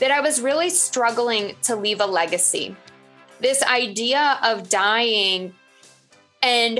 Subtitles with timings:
[0.00, 2.74] that I was really struggling to leave a legacy.
[3.38, 5.54] This idea of dying
[6.42, 6.78] and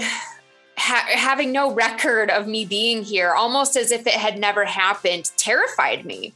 [0.76, 5.30] ha- having no record of me being here, almost as if it had never happened,
[5.36, 6.34] terrified me.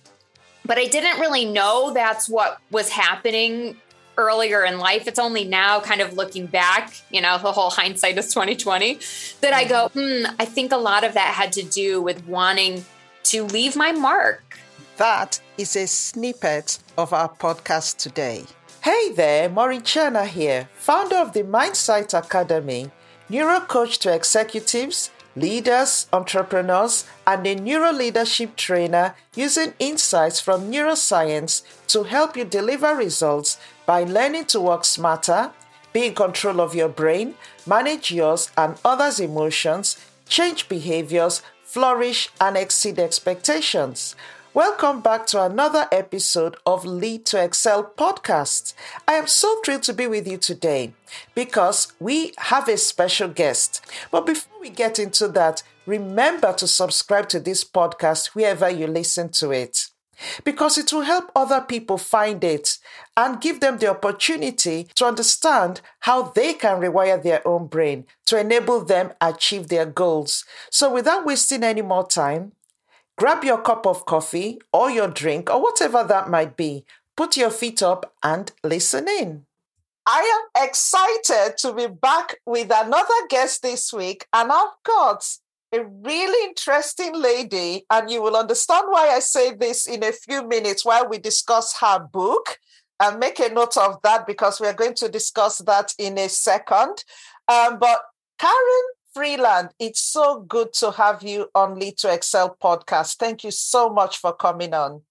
[0.65, 3.77] But I didn't really know that's what was happening
[4.17, 5.07] earlier in life.
[5.09, 8.99] It's only now, kind of looking back, you know, the whole hindsight is 2020,
[9.41, 12.85] that I go, hmm, I think a lot of that had to do with wanting
[13.25, 14.59] to leave my mark.
[14.97, 18.45] That is a snippet of our podcast today.
[18.81, 22.93] Hey there, Maureen Chana here, founder of the Mindsight Academy,
[23.29, 31.65] neuro coach to executives, leaders, entrepreneurs, and a neuro leadership trainer using insights from neuroscience
[31.89, 35.51] to help you deliver results by learning to work smarter,
[35.93, 37.35] be in control of your brain,
[37.67, 39.97] manage yours and others' emotions,
[40.29, 44.15] change behaviors, flourish, and exceed expectations.
[44.55, 48.73] Welcome back to another episode of Lead to Excel podcast.
[49.09, 50.95] I am so thrilled to be with you today
[51.35, 53.85] because we have a special guest.
[54.13, 59.31] But before we get into that, remember to subscribe to this podcast wherever you listen
[59.31, 59.89] to it
[60.45, 62.79] because it will help other people find it
[63.17, 68.39] and give them the opportunity to understand how they can rewire their own brain to
[68.39, 70.45] enable them achieve their goals.
[70.71, 72.53] So without wasting any more time,
[73.17, 76.85] Grab your cup of coffee or your drink or whatever that might be.
[77.17, 79.47] Put your feet up and listen in.
[80.07, 85.25] I am excited to be back with another guest this week, and I've got
[85.73, 90.47] a really interesting lady, and you will understand why I say this in a few
[90.47, 92.59] minutes while we discuss her book.
[93.01, 97.05] And make a note of that because we're going to discuss that in a second.
[97.49, 98.03] Um, but
[98.39, 103.17] Karen Freeland, it's so good to have you on Lead to Excel podcast.
[103.17, 105.03] Thank you so much for coming on.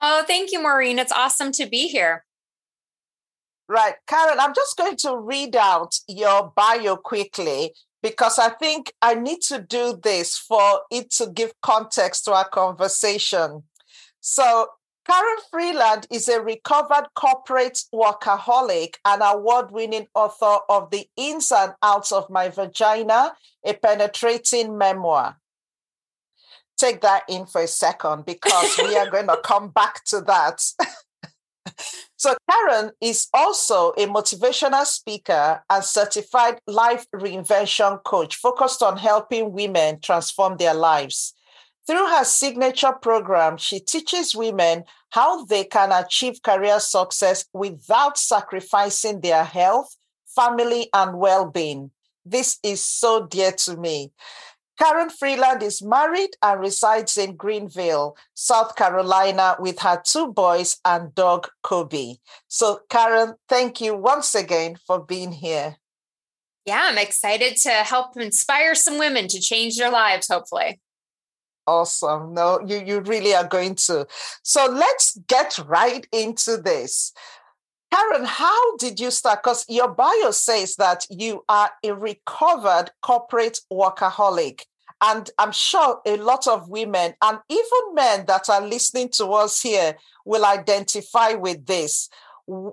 [0.00, 0.98] Oh, thank you, Maureen.
[0.98, 2.24] It's awesome to be here.
[3.68, 3.94] Right.
[4.06, 9.40] Karen, I'm just going to read out your bio quickly because I think I need
[9.42, 13.62] to do this for it to give context to our conversation.
[14.20, 14.66] So,
[15.04, 21.72] Karen Freeland is a recovered corporate workaholic and award winning author of The Ins and
[21.82, 23.32] Outs of My Vagina,
[23.64, 25.38] a penetrating memoir.
[26.78, 30.62] Take that in for a second because we are going to come back to that.
[32.16, 39.52] so, Karen is also a motivational speaker and certified life reinvention coach focused on helping
[39.52, 41.34] women transform their lives.
[41.86, 49.20] Through her signature program, she teaches women how they can achieve career success without sacrificing
[49.20, 51.90] their health, family, and well being.
[52.24, 54.12] This is so dear to me.
[54.78, 61.14] Karen Freeland is married and resides in Greenville, South Carolina, with her two boys and
[61.14, 62.16] dog Kobe.
[62.48, 65.76] So, Karen, thank you once again for being here.
[66.64, 70.80] Yeah, I'm excited to help inspire some women to change their lives, hopefully.
[71.66, 72.34] Awesome.
[72.34, 74.06] No, you, you really are going to.
[74.42, 77.12] So let's get right into this.
[77.92, 79.42] Karen, how did you start?
[79.42, 84.62] Because your bio says that you are a recovered corporate workaholic.
[85.02, 89.60] And I'm sure a lot of women and even men that are listening to us
[89.60, 92.08] here will identify with this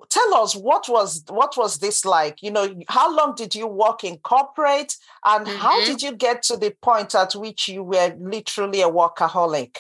[0.09, 2.41] tell us what was what was this like?
[2.41, 4.96] You know how long did you work in corporate?
[5.24, 5.57] And mm-hmm.
[5.57, 9.78] how did you get to the point at which you were literally a workaholic?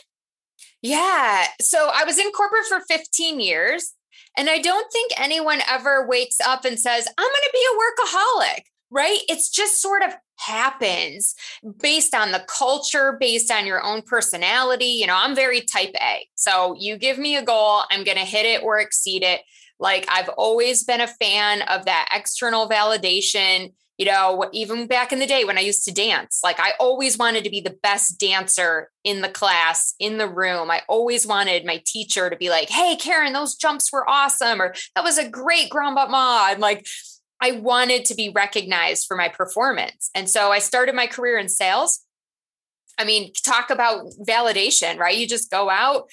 [0.81, 3.93] Yeah so i was in corporate for 15 years
[4.37, 7.77] and i don't think anyone ever wakes up and says i'm going to be a
[7.79, 9.19] workaholic right?
[9.29, 11.35] It's just sort of happens
[11.79, 16.25] based on the culture based on your own personality you know i'm very type a
[16.35, 19.41] so you give me a goal i'm going to hit it or exceed it
[19.79, 23.73] like I've always been a fan of that external validation.
[23.97, 27.17] You know, even back in the day when I used to dance, like I always
[27.17, 30.71] wanted to be the best dancer in the class, in the room.
[30.71, 34.73] I always wanted my teacher to be like, hey, Karen, those jumps were awesome, or
[34.95, 36.47] that was a great grand ma.
[36.49, 36.87] And like,
[37.41, 40.09] I wanted to be recognized for my performance.
[40.15, 41.99] And so I started my career in sales.
[42.97, 45.17] I mean, talk about validation, right?
[45.17, 46.09] You just go out,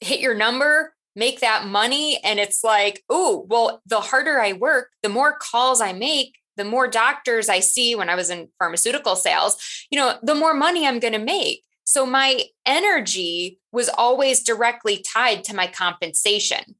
[0.00, 2.20] hit your number, make that money.
[2.22, 6.64] And it's like, oh, well, the harder I work, the more calls I make, the
[6.64, 9.56] more doctors I see when I was in pharmaceutical sales,
[9.90, 11.62] you know, the more money I'm going to make.
[11.84, 16.76] So my energy was always directly tied to my compensation.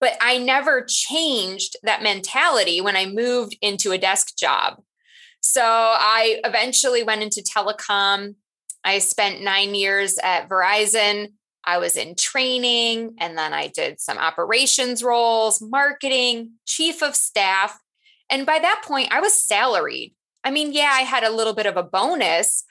[0.00, 4.82] But I never changed that mentality when I moved into a desk job.
[5.40, 8.34] So I eventually went into telecom.
[8.84, 11.32] I spent nine years at Verizon.
[11.68, 17.78] I was in training and then I did some operations roles, marketing, chief of staff.
[18.30, 20.14] And by that point, I was salaried.
[20.42, 22.64] I mean, yeah, I had a little bit of a bonus,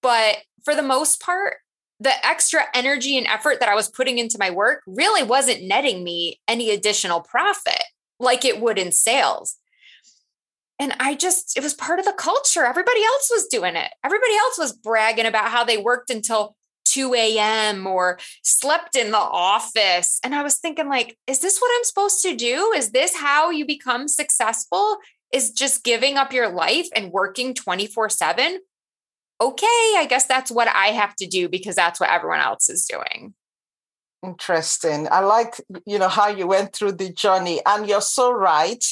[0.00, 1.56] but for the most part,
[2.00, 6.02] the extra energy and effort that I was putting into my work really wasn't netting
[6.02, 7.84] me any additional profit
[8.18, 9.56] like it would in sales.
[10.78, 12.64] And I just, it was part of the culture.
[12.64, 13.90] Everybody else was doing it.
[14.02, 16.56] Everybody else was bragging about how they worked until
[16.92, 17.86] 2 a.m.
[17.86, 20.18] or slept in the office.
[20.22, 22.72] And I was thinking, like, is this what I'm supposed to do?
[22.76, 24.98] Is this how you become successful?
[25.32, 28.60] Is just giving up your life and working 24 7?
[29.40, 29.66] Okay,
[29.96, 33.34] I guess that's what I have to do because that's what everyone else is doing.
[34.22, 35.08] Interesting.
[35.10, 38.84] I like, you know, how you went through the journey and you're so right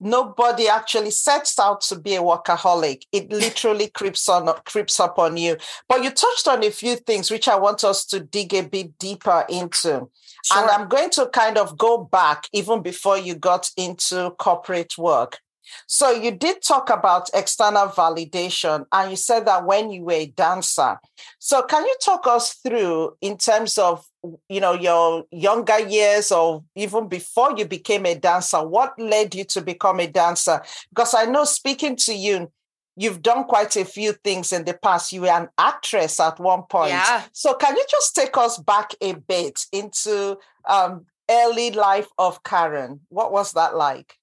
[0.00, 3.02] nobody actually sets out to be a workaholic.
[3.12, 5.56] It literally creeps on creeps up on you.
[5.88, 8.98] But you touched on a few things which I want us to dig a bit
[8.98, 10.08] deeper into.
[10.44, 10.62] Sure.
[10.62, 15.38] And I'm going to kind of go back even before you got into corporate work.
[15.86, 20.26] So you did talk about external validation and you said that when you were a
[20.26, 20.98] dancer.
[21.38, 24.06] So can you talk us through in terms of
[24.48, 29.44] you know your younger years or even before you became a dancer what led you
[29.44, 30.60] to become a dancer
[30.90, 32.50] because I know speaking to you
[32.98, 35.12] you've done quite a few things in the past.
[35.12, 36.90] You were an actress at one point.
[36.90, 37.22] Yeah.
[37.32, 40.36] So can you just take us back a bit into
[40.68, 43.00] um, early life of Karen?
[43.08, 44.17] What was that like?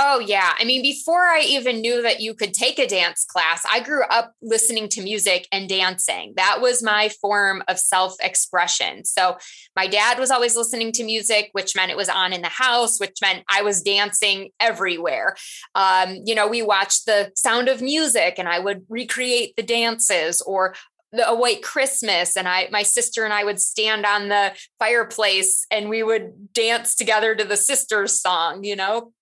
[0.00, 0.54] Oh, yeah.
[0.56, 4.04] I mean, before I even knew that you could take a dance class, I grew
[4.04, 6.34] up listening to music and dancing.
[6.36, 9.04] That was my form of self expression.
[9.04, 9.38] So,
[9.74, 13.00] my dad was always listening to music, which meant it was on in the house,
[13.00, 15.34] which meant I was dancing everywhere.
[15.74, 20.40] Um, you know, we watched the sound of music and I would recreate the dances
[20.42, 20.76] or
[21.10, 25.66] the, a white Christmas, and I, my sister and I would stand on the fireplace
[25.72, 29.12] and we would dance together to the sisters song, you know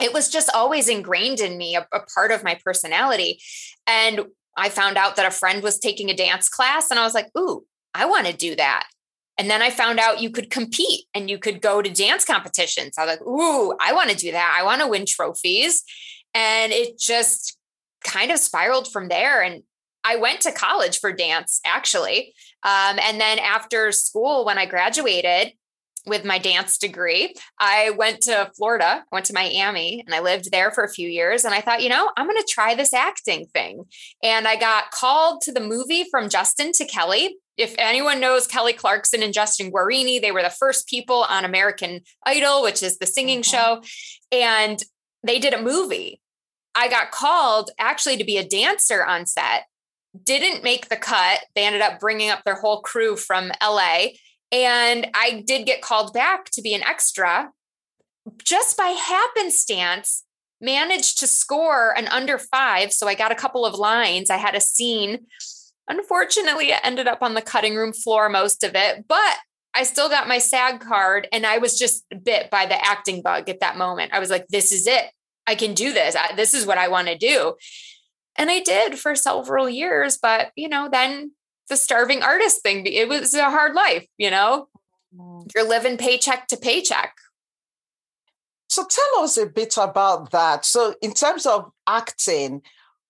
[0.00, 3.40] it was just always ingrained in me, a, a part of my personality.
[3.86, 4.26] And
[4.56, 7.28] I found out that a friend was taking a dance class, and I was like,
[7.36, 7.64] ooh,
[7.94, 8.86] I want to do that.
[9.38, 12.96] And then I found out you could compete and you could go to dance competitions.
[12.96, 14.56] I was like, ooh, I want to do that.
[14.58, 15.82] I want to win trophies.
[16.32, 17.58] And it just
[18.02, 19.42] kind of spiraled from there.
[19.42, 19.62] And
[20.04, 22.32] I went to college for dance, actually.
[22.62, 25.52] Um, and then after school, when I graduated,
[26.06, 27.34] with my dance degree.
[27.58, 31.08] I went to Florida, I went to Miami, and I lived there for a few
[31.08, 31.44] years.
[31.44, 33.84] And I thought, you know, I'm going to try this acting thing.
[34.22, 37.36] And I got called to the movie from Justin to Kelly.
[37.56, 42.02] If anyone knows Kelly Clarkson and Justin Guarini, they were the first people on American
[42.24, 43.56] Idol, which is the singing mm-hmm.
[43.56, 43.82] show.
[44.30, 44.82] And
[45.22, 46.20] they did a movie.
[46.74, 49.64] I got called actually to be a dancer on set.
[50.22, 51.40] Didn't make the cut.
[51.54, 54.08] They ended up bringing up their whole crew from LA
[54.52, 57.52] and I did get called back to be an extra.
[58.42, 60.24] Just by happenstance,
[60.60, 62.92] managed to score an under five.
[62.92, 64.30] So I got a couple of lines.
[64.30, 65.26] I had a scene.
[65.88, 69.36] Unfortunately, it ended up on the cutting room floor, most of it, but
[69.74, 73.48] I still got my SAG card and I was just bit by the acting bug
[73.50, 74.14] at that moment.
[74.14, 75.04] I was like, this is it.
[75.46, 76.16] I can do this.
[76.16, 77.54] I, this is what I want to do.
[78.36, 80.18] And I did for several years.
[80.20, 81.32] But, you know, then
[81.68, 82.86] the starving artist thing.
[82.86, 84.68] It was a hard life, you know?
[85.16, 85.50] Mm.
[85.54, 87.14] You're living paycheck to paycheck.
[88.68, 90.64] So tell us a bit about that.
[90.64, 92.62] So in terms of acting,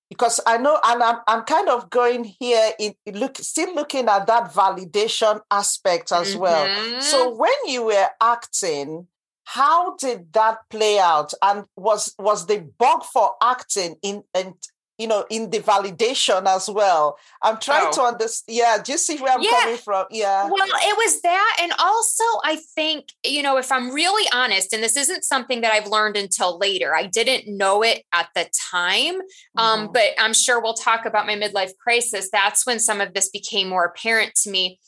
[0.09, 4.27] because I know, and I'm, I'm kind of going here in look, still looking at
[4.27, 6.41] that validation aspect as mm-hmm.
[6.41, 7.01] well.
[7.01, 9.09] So when you were acting,
[9.45, 11.33] how did that play out?
[11.43, 14.55] And was was the bug for acting in, in
[14.99, 17.19] you know, in the validation as well.
[17.43, 17.93] I'm trying oh.
[17.93, 18.57] to understand.
[18.57, 19.51] Yeah, do you see where I'm yeah.
[19.51, 20.07] coming from?
[20.11, 20.45] Yeah.
[20.45, 21.59] Well, it was that.
[21.61, 25.73] And also, I think, you know, if I'm really honest, and this isn't something that
[25.73, 29.17] I've learned until later, I didn't know it at the time.
[29.17, 29.59] Um, mm-hmm.
[29.59, 32.31] Um, but I'm sure we'll talk about my midlife crisis.
[32.33, 34.81] That's when some of this became more apparent to me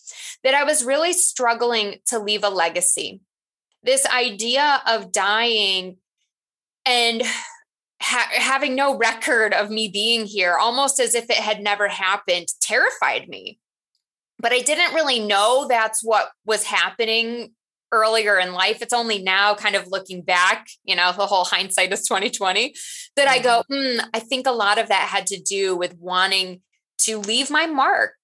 [0.42, 3.20] that I was really struggling to leave a legacy.
[3.82, 5.98] This idea of dying
[6.86, 7.22] and
[8.02, 12.48] ha- having no record of me being here, almost as if it had never happened,
[12.60, 13.58] terrified me.
[14.38, 17.54] But I didn't really know that's what was happening
[17.90, 18.82] earlier in life.
[18.82, 22.74] It's only now, kind of looking back, you know, the whole hindsight is 2020,
[23.16, 26.60] that I go, mm, I think a lot of that had to do with wanting
[26.98, 28.14] to leave my mark.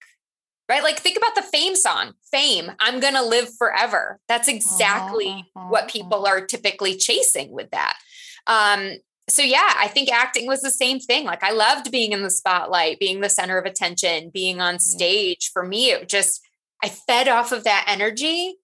[0.66, 0.82] Right?
[0.82, 4.18] Like, think about the fame song, Fame, I'm going to live forever.
[4.28, 7.98] That's exactly what people are typically chasing with that.
[8.46, 8.94] Um,
[9.28, 11.24] so yeah, I think acting was the same thing.
[11.24, 15.50] Like I loved being in the spotlight, being the center of attention, being on stage.
[15.52, 16.40] For me, it just
[16.82, 18.56] I fed off of that energy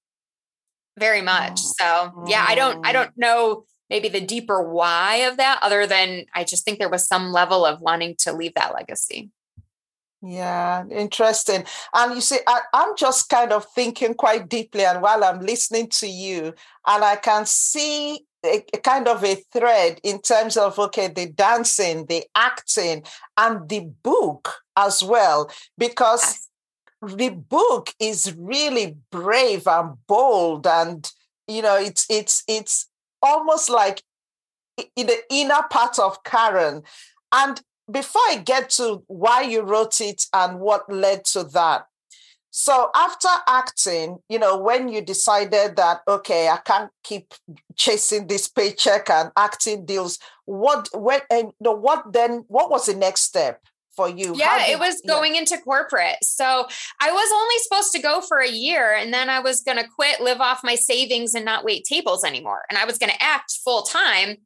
[0.99, 1.59] very much.
[1.59, 6.26] So yeah, I don't I don't know maybe the deeper why of that other than
[6.35, 9.31] I just think there was some level of wanting to leave that legacy.
[10.23, 11.64] Yeah, interesting.
[11.95, 15.88] And you see, I, am just kind of thinking quite deeply, and while I'm listening
[15.93, 16.52] to you,
[16.87, 21.27] and I can see a, a kind of a thread in terms of okay, the
[21.27, 23.05] dancing, the acting,
[23.37, 26.49] and the book as well, because
[27.03, 27.15] yes.
[27.15, 31.11] the book is really brave and bold, and
[31.47, 32.89] you know, it's it's it's
[33.23, 34.03] almost like
[34.97, 36.83] in the inner part of Karen.
[37.33, 41.87] And before I get to why you wrote it and what led to that,
[42.50, 47.33] so after acting, you know, when you decided that okay, I can't keep
[47.76, 52.87] chasing this paycheck and acting deals, what when and you know, what then what was
[52.87, 53.61] the next step?
[53.97, 54.35] for you?
[54.37, 55.40] Yeah, did, it was going yeah.
[55.40, 56.16] into corporate.
[56.23, 56.45] So
[57.00, 59.88] I was only supposed to go for a year and then I was going to
[59.88, 62.62] quit, live off my savings and not wait tables anymore.
[62.71, 64.37] And I was going to act full time.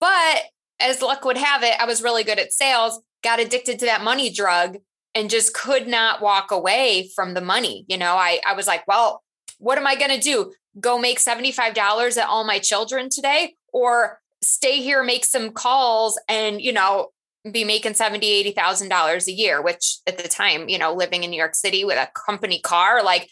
[0.00, 0.42] But
[0.80, 4.02] as luck would have it, I was really good at sales, got addicted to that
[4.02, 4.78] money drug
[5.14, 7.84] and just could not walk away from the money.
[7.88, 9.22] You know, I, I was like, well,
[9.58, 10.52] what am I going to do?
[10.78, 16.60] Go make $75 at all my children today or stay here, make some calls and,
[16.60, 17.08] you know,
[17.50, 21.24] be making seventy, eighty thousand dollars a year, which at the time, you know, living
[21.24, 23.30] in New York City with a company car, like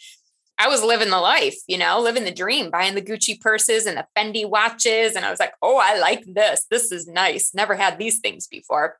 [0.57, 3.97] I was living the life, you know, living the dream, buying the Gucci purses and
[3.97, 5.15] the Fendi watches.
[5.15, 6.65] And I was like, oh, I like this.
[6.69, 7.53] This is nice.
[7.53, 8.97] Never had these things before.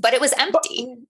[0.00, 0.96] But it was empty.
[0.96, 1.04] But,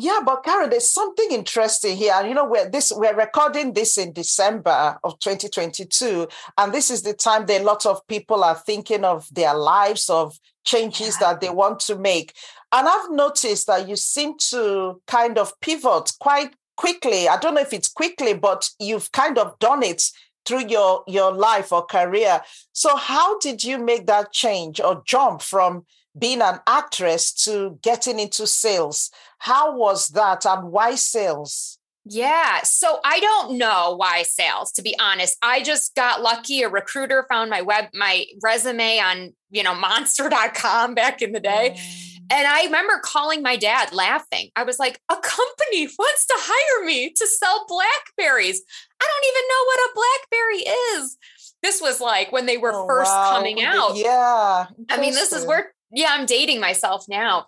[0.00, 2.14] yeah, but Karen, there's something interesting here.
[2.26, 6.26] You know, we're this we're recording this in December of 2022,
[6.56, 10.08] and this is the time that a lot of people are thinking of their lives,
[10.08, 11.28] of changes yeah.
[11.28, 12.34] that they want to make.
[12.72, 17.28] And I've noticed that you seem to kind of pivot quite quickly.
[17.28, 20.02] I don't know if it's quickly, but you've kind of done it
[20.46, 22.40] through your your life or career.
[22.72, 25.84] So how did you make that change or jump from
[26.18, 29.10] being an actress to getting into sales?
[29.38, 31.78] How was that and why sales?
[32.04, 32.62] Yeah.
[32.62, 35.36] So I don't know why sales, to be honest.
[35.42, 36.62] I just got lucky.
[36.62, 41.76] A recruiter found my web, my resume on, you know, monster.com back in the day.
[41.76, 42.10] Mm.
[42.32, 44.50] And I remember calling my dad laughing.
[44.54, 48.62] I was like, a company wants to hire me to sell Blackberries.
[49.00, 51.16] I don't even know what a Blackberry is.
[51.62, 53.32] This was like when they were oh, first wow.
[53.32, 53.96] coming out.
[53.96, 54.66] Yeah.
[54.88, 57.46] I mean, this is where, yeah, I'm dating myself now.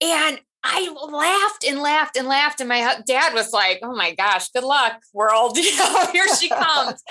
[0.00, 2.60] And I laughed and laughed and laughed.
[2.60, 5.56] And my dad was like, oh my gosh, good luck, world.
[5.66, 7.02] You know, here she comes.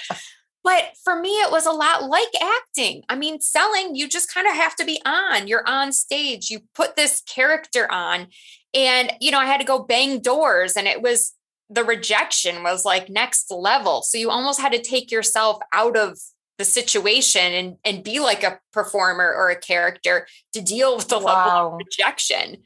[0.63, 3.03] but for me, it was a lot like acting.
[3.07, 5.47] I mean, selling, you just kind of have to be on.
[5.47, 8.27] You're on stage, you put this character on.
[8.73, 11.33] And, you know, I had to go bang doors, and it was
[11.69, 14.01] the rejection was like next level.
[14.01, 16.19] So you almost had to take yourself out of
[16.57, 21.19] the situation and, and be like a performer or a character to deal with the
[21.19, 21.45] wow.
[21.45, 22.63] level of rejection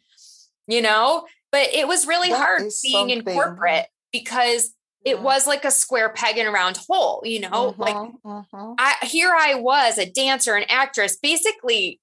[0.69, 1.25] you know?
[1.51, 3.17] But it was really that hard being something.
[3.17, 4.71] in corporate because
[5.03, 5.21] it yeah.
[5.21, 7.73] was like a square peg in a round hole, you know?
[7.77, 8.75] like uh-huh.
[8.77, 11.99] I here I was, a dancer, an actress, basically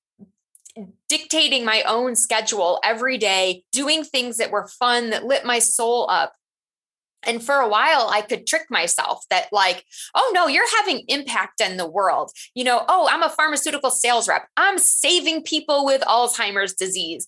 [1.09, 6.11] dictating my own schedule every day, doing things that were fun, that lit my soul
[6.11, 6.33] up.
[7.27, 11.61] And for a while, I could trick myself that, like, oh no, you're having impact
[11.61, 12.31] in the world.
[12.55, 14.49] You know, oh, I'm a pharmaceutical sales rep.
[14.57, 17.27] I'm saving people with Alzheimer's disease.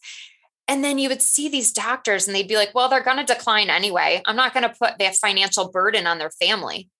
[0.66, 3.24] And then you would see these doctors and they'd be like, well, they're going to
[3.24, 4.20] decline anyway.
[4.26, 6.90] I'm not going to put that financial burden on their family.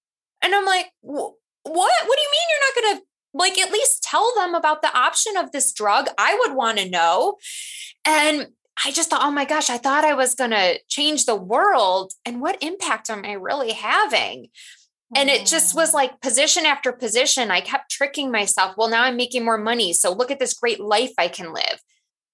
[0.43, 1.35] And I'm like, what?
[1.64, 4.97] What do you mean you're not going to like at least tell them about the
[4.97, 6.09] option of this drug?
[6.17, 7.37] I would want to know.
[8.07, 8.47] And
[8.85, 12.12] I just thought, oh my gosh, I thought I was going to change the world.
[12.25, 14.49] And what impact am I really having?
[15.16, 17.50] And it just was like position after position.
[17.50, 18.75] I kept tricking myself.
[18.76, 19.94] Well, now I'm making more money.
[19.94, 21.80] So look at this great life I can live.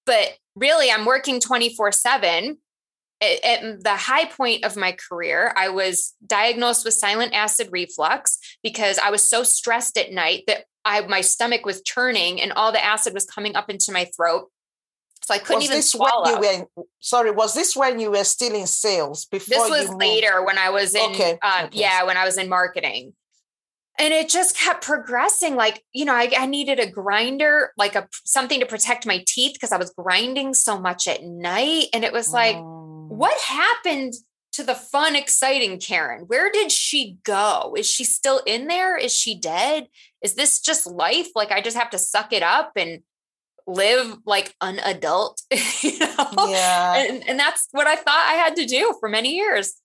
[0.05, 2.57] But really, I'm working 24 7.
[3.21, 8.99] At the high point of my career, I was diagnosed with silent acid reflux because
[8.99, 12.83] I was so stressed at night that I my stomach was churning and all the
[12.83, 14.51] acid was coming up into my throat.
[15.23, 16.39] So I couldn't was even swallow.
[16.39, 19.25] Were, sorry, was this when you were still in sales?
[19.25, 21.39] Before this was later when I was in, okay.
[21.41, 21.79] Uh, okay.
[21.79, 23.13] yeah, when I was in marketing
[23.97, 28.07] and it just kept progressing like you know I, I, needed a grinder like a
[28.25, 32.13] something to protect my teeth because i was grinding so much at night and it
[32.13, 33.07] was like oh.
[33.09, 34.13] what happened
[34.53, 39.13] to the fun exciting karen where did she go is she still in there is
[39.13, 39.87] she dead
[40.21, 43.01] is this just life like i just have to suck it up and
[43.67, 45.41] live like an adult
[45.81, 49.35] you know yeah and, and that's what i thought i had to do for many
[49.35, 49.81] years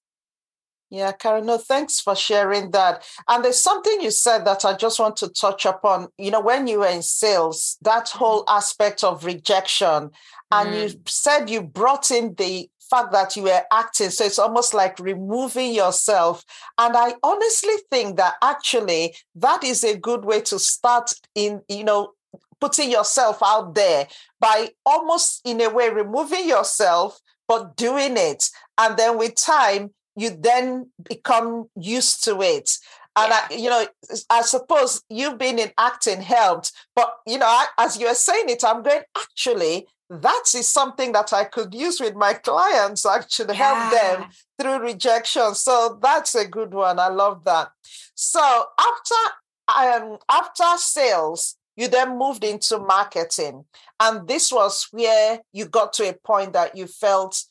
[0.93, 3.05] Yeah, Karen, no, thanks for sharing that.
[3.29, 6.09] And there's something you said that I just want to touch upon.
[6.19, 10.11] You know, when you were in sales, that whole aspect of rejection,
[10.51, 10.83] and mm.
[10.83, 14.11] you said you brought in the fact that you were acting.
[14.11, 16.45] So it's almost like removing yourself.
[16.77, 21.85] And I honestly think that actually that is a good way to start in, you
[21.85, 22.13] know,
[22.61, 24.07] putting yourself out there
[24.41, 28.49] by almost in a way removing yourself, but doing it.
[28.79, 32.71] And then with time, you then become used to it.
[33.17, 33.47] And yeah.
[33.51, 33.87] I, you know,
[34.29, 38.49] I suppose you've been in acting helped, but you know, I, as you are saying
[38.49, 43.57] it, I'm going actually that is something that I could use with my clients actually
[43.57, 43.91] yeah.
[43.91, 45.55] help them through rejection.
[45.55, 46.99] So that's a good one.
[46.99, 47.71] I love that.
[48.15, 48.41] So
[48.79, 53.65] after um after sales, you then moved into marketing.
[53.99, 57.43] And this was where you got to a point that you felt,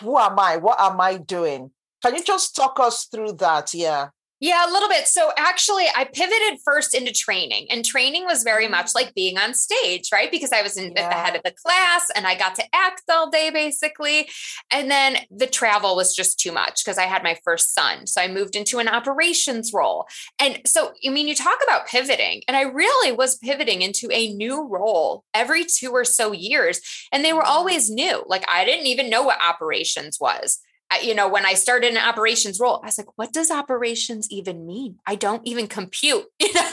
[0.00, 0.56] who am I?
[0.56, 1.70] What am I doing?
[2.02, 3.74] Can you just talk us through that?
[3.74, 4.08] Yeah.
[4.40, 5.06] Yeah, a little bit.
[5.06, 8.94] So actually, I pivoted first into training, and training was very much mm.
[8.96, 10.30] like being on stage, right?
[10.30, 11.02] Because I was in, yeah.
[11.02, 14.28] at the head of the class and I got to act all day basically.
[14.70, 18.06] And then the travel was just too much because I had my first son.
[18.06, 20.06] So I moved into an operations role.
[20.38, 24.32] And so, I mean, you talk about pivoting, and I really was pivoting into a
[24.34, 26.80] new role every two or so years.
[27.12, 27.48] And they were mm.
[27.48, 28.24] always new.
[28.26, 30.58] Like I didn't even know what operations was
[31.02, 34.66] you know, when I started an operations role, I was like, what does operations even
[34.66, 34.98] mean?
[35.06, 36.70] I don't even compute, you know?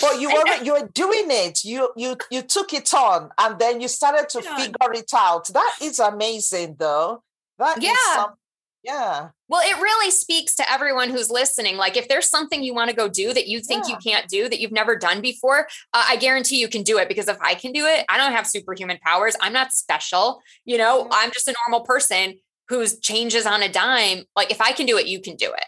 [0.00, 1.64] but you were you were doing it.
[1.64, 5.48] You you you took it on and then you started to figure it out.
[5.48, 7.22] That is amazing though.
[7.58, 7.94] That yeah.
[8.14, 8.30] Some,
[8.82, 9.28] yeah.
[9.48, 11.78] Well, it really speaks to everyone who's listening.
[11.78, 13.94] Like, if there's something you want to go do that you think yeah.
[13.94, 15.60] you can't do, that you've never done before,
[15.94, 17.08] uh, I guarantee you can do it.
[17.08, 19.36] Because if I can do it, I don't have superhuman powers.
[19.40, 20.42] I'm not special.
[20.66, 22.34] You know, I'm just a normal person
[22.68, 25.64] whose changes on a dime like if i can do it you can do it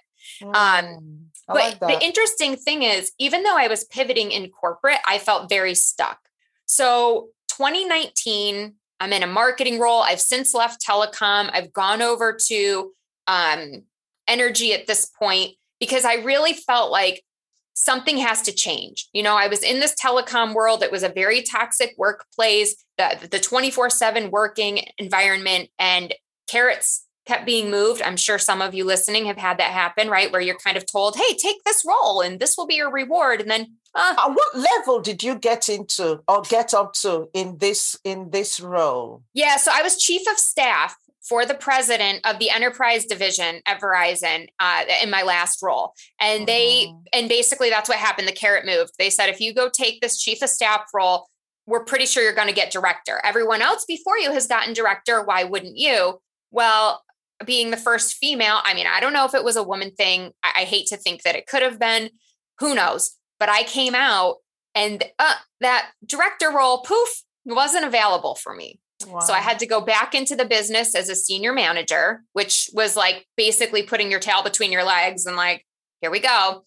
[0.47, 4.51] um, mm, um but like the interesting thing is even though i was pivoting in
[4.51, 6.19] corporate i felt very stuck
[6.67, 12.93] so 2019 i'm in a marketing role i've since left telecom i've gone over to
[13.29, 13.83] um,
[14.29, 17.23] energy at this point because i really felt like
[17.77, 19.09] something has to change.
[19.13, 20.83] You know, I was in this telecom world.
[20.83, 25.69] It was a very toxic workplace, the, the 24 7 working environment.
[25.79, 26.15] And
[26.47, 28.01] carrots kept being moved.
[28.03, 30.31] I'm sure some of you listening have had that happen, right?
[30.31, 33.41] Where you're kind of told, hey, take this role and this will be your reward.
[33.41, 37.59] And then uh, At what level did you get into or get up to in
[37.59, 39.23] this in this role?
[39.35, 40.97] Yeah, so I was chief of staff
[41.29, 45.93] for the president of the enterprise division at Verizon uh, in my last role.
[46.21, 46.99] And they, mm-hmm.
[47.13, 48.29] and basically that's what happened.
[48.29, 48.93] The carrot moved.
[48.99, 51.27] They said, if you go take this chief of staff role,
[51.67, 53.21] we're pretty sure you're going to get director.
[53.25, 55.25] Everyone else before you has gotten director.
[55.25, 56.21] Why wouldn't you?
[56.51, 57.03] Well,
[57.45, 60.33] being the first female, I mean, I don't know if it was a woman thing.
[60.43, 62.11] I, I hate to think that it could have been.
[62.61, 63.17] Who knows?
[63.39, 64.37] But I came out
[64.75, 67.09] and uh, that director role, poof,
[67.45, 68.81] wasn't available for me.
[69.07, 69.21] Wow.
[69.21, 72.97] So I had to go back into the business as a senior manager, which was
[72.97, 75.65] like basically putting your tail between your legs and like,
[76.01, 76.63] here we go.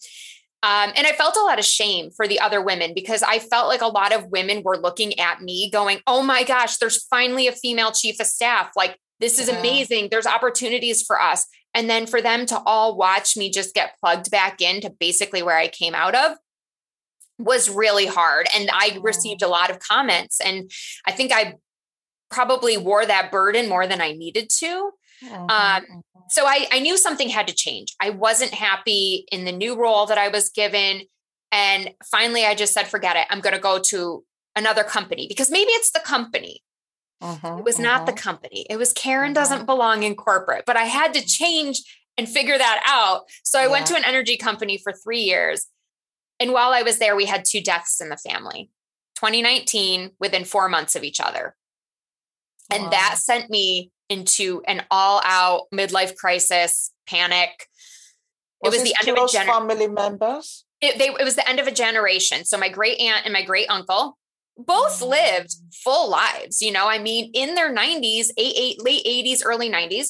[0.61, 3.67] Um, and I felt a lot of shame for the other women because I felt
[3.67, 7.47] like a lot of women were looking at me going, oh my gosh, there's finally
[7.47, 8.71] a female chief of staff.
[8.75, 10.07] Like, this is amazing.
[10.09, 11.45] There's opportunities for us.
[11.73, 15.57] And then for them to all watch me just get plugged back into basically where
[15.57, 16.37] I came out of
[17.37, 18.47] was really hard.
[18.55, 20.41] And I received a lot of comments.
[20.41, 20.71] And
[21.05, 21.55] I think I
[22.31, 24.91] probably wore that burden more than I needed to.
[25.23, 25.49] Mm-hmm.
[25.49, 27.95] Um, so I, I knew something had to change.
[27.99, 31.01] I wasn't happy in the new role that I was given.
[31.51, 33.25] And finally, I just said, forget it.
[33.29, 34.23] I'm going to go to
[34.55, 36.61] another company because maybe it's the company.
[37.21, 37.83] Uh-huh, it was uh-huh.
[37.83, 38.21] not the uh-huh.
[38.21, 38.65] company.
[38.69, 39.41] It was Karen uh-huh.
[39.41, 41.81] doesn't belong in corporate, but I had to change
[42.17, 43.23] and figure that out.
[43.43, 43.71] So I yeah.
[43.71, 45.67] went to an energy company for three years.
[46.39, 48.69] And while I was there, we had two deaths in the family
[49.15, 51.55] 2019 within four months of each other.
[52.71, 52.89] And wow.
[52.89, 57.67] that sent me into an all out midlife crisis, panic.
[58.61, 59.53] Was it was the end of a generation.
[59.53, 60.65] family members?
[60.81, 62.45] It, they, it was the end of a generation.
[62.45, 64.17] So my great aunt and my great uncle
[64.65, 69.41] both lived full lives, you know, I mean, in their 90s, eight, eight, late 80s,
[69.45, 70.09] early 90s.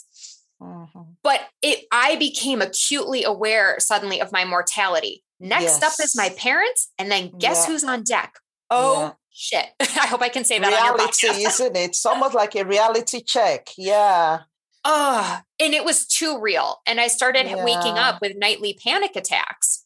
[0.62, 1.01] Mm-hmm.
[1.23, 5.23] But it I became acutely aware suddenly of my mortality.
[5.39, 5.83] Next yes.
[5.83, 7.71] up is my parents, and then guess yeah.
[7.71, 8.33] who's on deck?
[8.69, 9.12] Oh yeah.
[9.31, 9.65] shit.
[9.79, 11.79] I hope I can say that reality, isn't it?
[11.79, 13.69] It's almost like a reality check.
[13.77, 14.39] Yeah.
[14.83, 16.81] Oh, and it was too real.
[16.85, 17.63] And I started yeah.
[17.63, 19.79] waking up with nightly panic attacks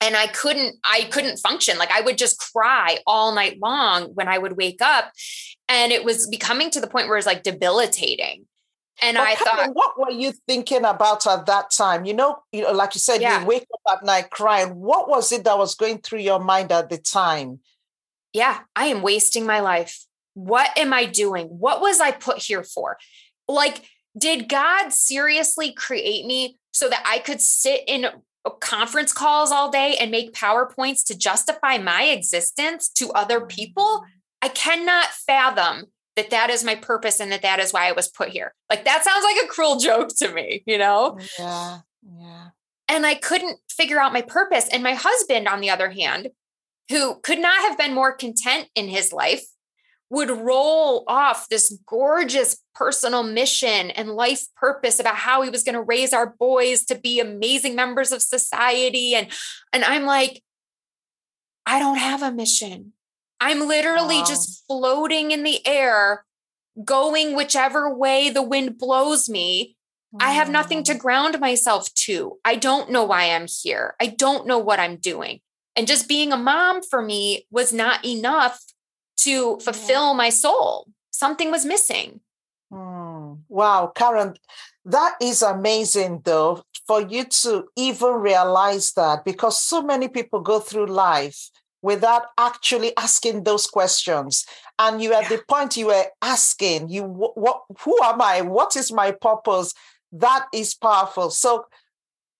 [0.00, 4.28] and i couldn't i couldn't function like i would just cry all night long when
[4.28, 5.12] i would wake up
[5.68, 8.46] and it was becoming to the point where it was like debilitating
[9.02, 12.06] And but I Karen, thought, what were you thinking about at that time?
[12.06, 13.40] You know, you know, like you said, yeah.
[13.40, 14.70] you wake up at night crying.
[14.76, 17.60] What was it that was going through your mind at the time?
[18.32, 20.04] Yeah, I am wasting my life.
[20.34, 21.46] What am I doing?
[21.46, 22.96] What was I put here for?
[23.48, 23.82] Like,
[24.16, 28.06] did God seriously create me so that I could sit in
[28.50, 33.48] conference calls all day and make PowerPoints to justify my existence to other mm.
[33.48, 34.04] people?
[34.42, 38.08] I cannot fathom that that is my purpose and that that is why I was
[38.08, 38.54] put here.
[38.70, 41.18] Like that sounds like a cruel joke to me, you know?
[41.38, 41.80] Yeah.
[42.18, 42.48] Yeah.
[42.88, 44.68] And I couldn't figure out my purpose.
[44.68, 46.28] And my husband, on the other hand,
[46.88, 49.44] who could not have been more content in his life,
[50.08, 55.74] would roll off this gorgeous personal mission and life purpose about how he was going
[55.74, 59.28] to raise our boys to be amazing members of society and
[59.72, 60.42] and I'm like
[61.66, 62.92] I don't have a mission.
[63.40, 64.24] I'm literally wow.
[64.24, 66.24] just floating in the air,
[66.84, 69.76] going whichever way the wind blows me.
[70.18, 72.38] I have nothing to ground myself to.
[72.44, 73.96] I don't know why I'm here.
[74.00, 75.40] I don't know what I'm doing.
[75.74, 78.62] And just being a mom for me was not enough
[79.18, 80.88] to fulfill my soul.
[81.10, 82.20] Something was missing.
[82.72, 83.38] Mm.
[83.48, 84.34] Wow, Karen,
[84.84, 90.60] that is amazing though, for you to even realize that because so many people go
[90.60, 91.50] through life
[91.82, 94.44] without actually asking those questions
[94.78, 95.28] and you at yeah.
[95.28, 99.72] the point you were asking you what who am i what is my purpose
[100.10, 101.66] that is powerful so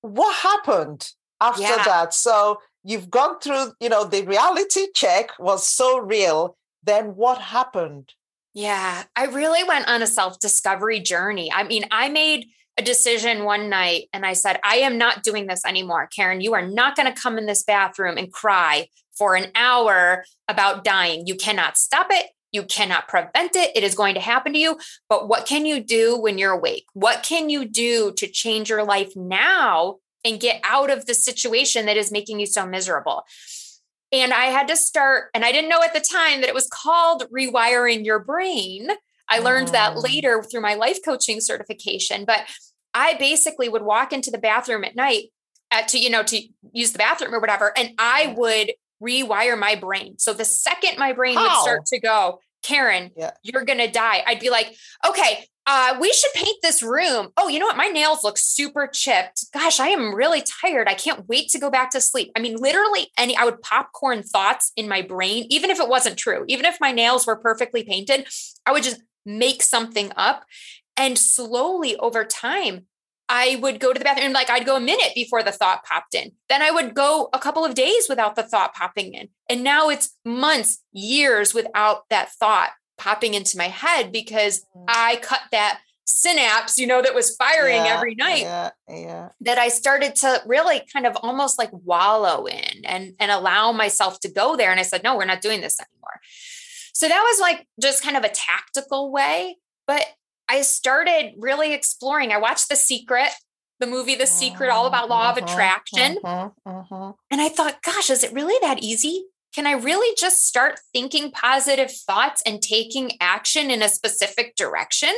[0.01, 1.83] what happened after yeah.
[1.85, 7.39] that so you've gone through you know the reality check was so real then what
[7.39, 8.13] happened
[8.55, 12.47] yeah i really went on a self discovery journey i mean i made
[12.79, 16.09] a decision one night and I said, I am not doing this anymore.
[16.15, 20.25] Karen, you are not going to come in this bathroom and cry for an hour
[20.47, 21.27] about dying.
[21.27, 22.27] You cannot stop it.
[22.53, 23.75] You cannot prevent it.
[23.75, 24.79] It is going to happen to you.
[25.09, 26.85] But what can you do when you're awake?
[26.93, 31.87] What can you do to change your life now and get out of the situation
[31.87, 33.25] that is making you so miserable?
[34.21, 36.69] And I had to start, and I didn't know at the time that it was
[36.73, 38.89] called rewiring your brain.
[39.29, 40.01] I learned that oh.
[40.01, 42.25] later through my life coaching certification.
[42.25, 42.47] But
[42.95, 45.33] I basically would walk into the bathroom at night
[45.71, 46.41] at, to, you know, to
[46.73, 47.73] use the bathroom or whatever.
[47.77, 48.37] And I mm.
[48.37, 50.19] would rewire my brain.
[50.19, 51.45] So the second my brain How?
[51.45, 53.33] would start to go, Karen, yeah.
[53.43, 54.23] you're going to die.
[54.27, 54.75] I'd be like,
[55.07, 57.29] okay, uh, we should paint this room.
[57.37, 57.77] Oh, you know what?
[57.77, 59.47] My nails look super chipped.
[59.53, 60.89] Gosh, I am really tired.
[60.89, 62.31] I can't wait to go back to sleep.
[62.37, 66.19] I mean, literally any, I would popcorn thoughts in my brain, even if it wasn't
[66.19, 68.29] true, even if my nails were perfectly painted,
[68.65, 70.45] I would just make something up.
[70.97, 72.87] And slowly over time,
[73.29, 76.15] I would go to the bathroom, like I'd go a minute before the thought popped
[76.15, 76.31] in.
[76.49, 79.31] Then I would go a couple of days without the thought popping in.
[79.51, 84.85] And now it's months, years without that thought popping into my head because mm.
[84.89, 88.43] I cut that synapse, you know, that was firing yeah, every night.
[88.43, 89.29] Yeah, yeah.
[89.41, 94.21] That I started to really kind of almost like wallow in and and allow myself
[94.21, 94.71] to go there.
[94.71, 96.21] And I said, no, we're not doing this anymore.
[96.95, 99.59] So that was like just kind of a tactical way.
[99.87, 100.05] But
[100.49, 102.33] I started really exploring.
[102.33, 103.31] I watched The Secret,
[103.81, 106.19] the movie The Secret, all about law of uh-huh, attraction.
[106.23, 107.13] Uh-huh, uh-huh.
[107.31, 109.27] And I thought, gosh, is it really that easy?
[109.57, 115.09] Can I really just start thinking positive thoughts and taking action in a specific direction?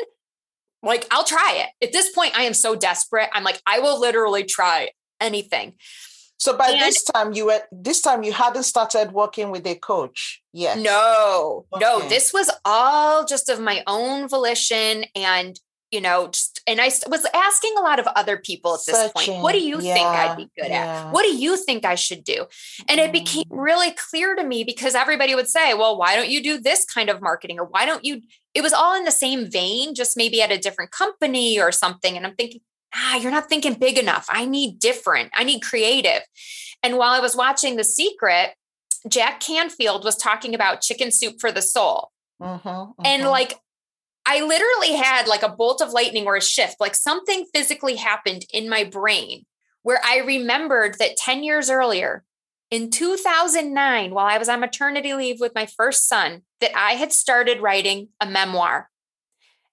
[0.80, 1.84] Like, I'll try it.
[1.84, 3.28] At this point, I am so desperate.
[3.32, 5.74] I'm like, I will literally try anything.
[6.38, 9.74] So by and this time you were this time you hadn't started working with a
[9.74, 10.78] coach yet.
[10.78, 11.84] No, okay.
[11.84, 15.58] no, this was all just of my own volition and
[15.90, 19.34] you know, just and I was asking a lot of other people at this Searching.
[19.34, 21.06] point, what do you yeah, think I'd be good yeah.
[21.06, 21.12] at?
[21.12, 22.46] What do you think I should do?
[22.88, 23.06] And mm.
[23.06, 23.62] it became mm.
[23.62, 27.08] really clear to me because everybody would say, well, why don't you do this kind
[27.08, 27.58] of marketing?
[27.58, 28.20] Or why don't you?
[28.54, 32.16] It was all in the same vein, just maybe at a different company or something.
[32.16, 32.60] And I'm thinking,
[32.94, 34.26] ah, you're not thinking big enough.
[34.28, 35.30] I need different.
[35.34, 36.22] I need creative.
[36.82, 38.54] And while I was watching The Secret,
[39.08, 42.10] Jack Canfield was talking about chicken soup for the soul.
[42.42, 43.02] Mm-hmm, mm-hmm.
[43.04, 43.54] And like,
[44.30, 48.44] I literally had like a bolt of lightning or a shift, like something physically happened
[48.52, 49.46] in my brain
[49.82, 52.24] where I remembered that 10 years earlier,
[52.70, 57.10] in 2009, while I was on maternity leave with my first son, that I had
[57.10, 58.90] started writing a memoir.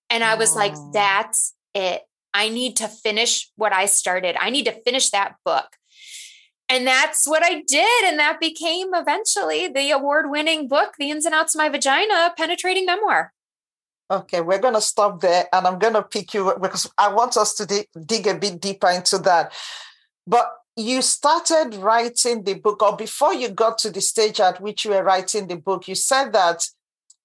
[0.10, 0.60] And I was oh.
[0.60, 2.04] like, that's it.
[2.34, 4.38] I need to finish what I started.
[4.39, 5.68] I need to finish that book.
[6.70, 8.06] And that's what I did.
[8.06, 12.34] And that became eventually the award winning book, The Ins and Outs of My Vagina
[12.38, 13.34] Penetrating Memoir.
[14.10, 17.38] Okay, we're going to stop there and I'm going to pick you because I want
[17.38, 19.52] us to dig, dig a bit deeper into that.
[20.28, 24.86] But you started writing the book, or before you got to the stage at which
[24.86, 26.68] you were writing the book, you said that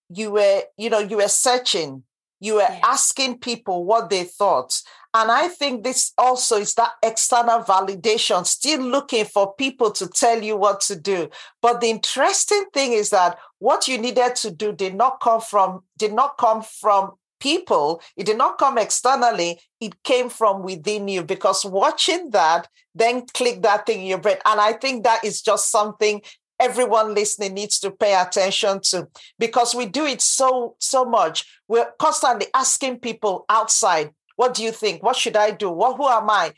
[0.09, 2.05] you were, you know, you were searching
[2.41, 2.81] you were yeah.
[2.83, 4.81] asking people what they thought.
[5.13, 10.43] And I think this also is that external validation, still looking for people to tell
[10.43, 11.29] you what to do.
[11.61, 15.83] But the interesting thing is that what you needed to do did not come from
[15.99, 18.01] did not come from people.
[18.17, 19.59] It did not come externally.
[19.81, 24.37] It came from within you because watching that, then click that thing in your brain.
[24.45, 26.23] And I think that is just something
[26.61, 31.47] everyone listening needs to pay attention to because we do it so so much.
[31.67, 35.03] We're constantly asking people outside what do you think?
[35.03, 35.71] What should i do?
[35.71, 36.53] What who am i?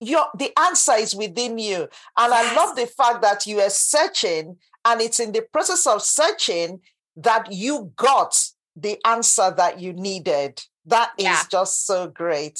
[0.00, 1.88] Your the answer is within you.
[2.16, 2.52] And yes.
[2.52, 6.80] i love the fact that you are searching and it's in the process of searching
[7.16, 8.34] that you got
[8.76, 10.62] the answer that you needed.
[10.86, 11.42] That is yeah.
[11.50, 12.58] just so great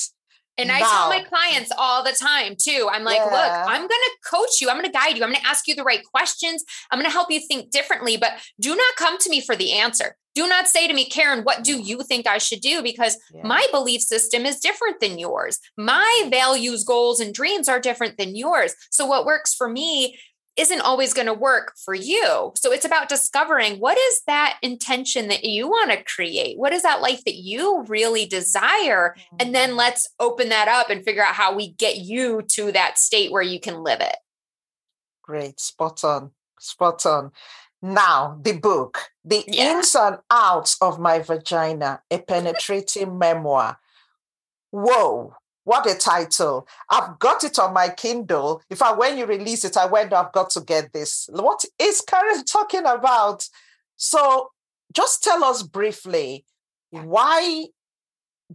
[0.60, 0.70] and.
[0.70, 2.88] I tell my clients all the time too.
[2.90, 3.24] I'm like, yeah.
[3.24, 4.68] look, I'm going to coach you.
[4.68, 5.24] I'm going to guide you.
[5.24, 6.64] I'm going to ask you the right questions.
[6.90, 9.72] I'm going to help you think differently, but do not come to me for the
[9.72, 10.16] answer.
[10.34, 12.82] Do not say to me, Karen, what do you think I should do?
[12.82, 13.42] Because yeah.
[13.44, 15.58] my belief system is different than yours.
[15.76, 18.74] My values, goals, and dreams are different than yours.
[18.90, 20.18] So, what works for me
[20.60, 22.52] isn't always going to work for you.
[22.54, 26.58] So it's about discovering what is that intention that you want to create?
[26.58, 29.16] What is that life that you really desire?
[29.38, 29.76] And then mm.
[29.76, 33.42] let's open that up and figure out how we get you to that state where
[33.42, 34.16] you can live it.
[35.22, 35.58] Great.
[35.58, 36.30] Spot on.
[36.58, 37.32] Spot on.
[37.82, 39.78] Now, the book, The yeah.
[39.78, 43.78] Ins and Outs of My Vagina, a penetrating memoir.
[44.70, 46.66] Whoa, what a title.
[46.88, 48.62] I've got it on my Kindle.
[48.70, 51.28] In fact, when you release it, I went, I've got to get this.
[51.32, 53.46] What is Karen talking about?
[53.96, 54.50] So
[54.92, 56.44] just tell us briefly
[56.90, 57.66] why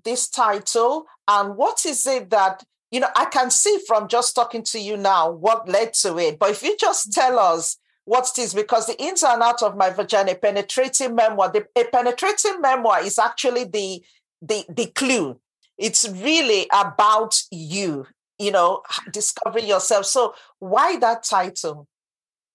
[0.04, 4.63] this title and what is it that, you know, I can see from just talking
[4.63, 6.39] to you now what led to it.
[6.39, 9.78] But if you just tell us what it is, because the ins and out of
[9.78, 14.04] my vagina, penetrating memoir, the, a penetrating memoir is actually the
[14.41, 15.39] the the clue
[15.78, 18.08] it's really about you,
[18.38, 20.06] you know, discovering yourself.
[20.06, 21.88] So, why that title?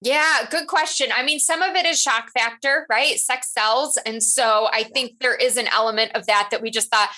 [0.03, 1.09] Yeah, good question.
[1.15, 3.19] I mean, some of it is shock factor, right?
[3.19, 3.99] Sex sells.
[4.07, 7.11] And so I think there is an element of that that we just thought,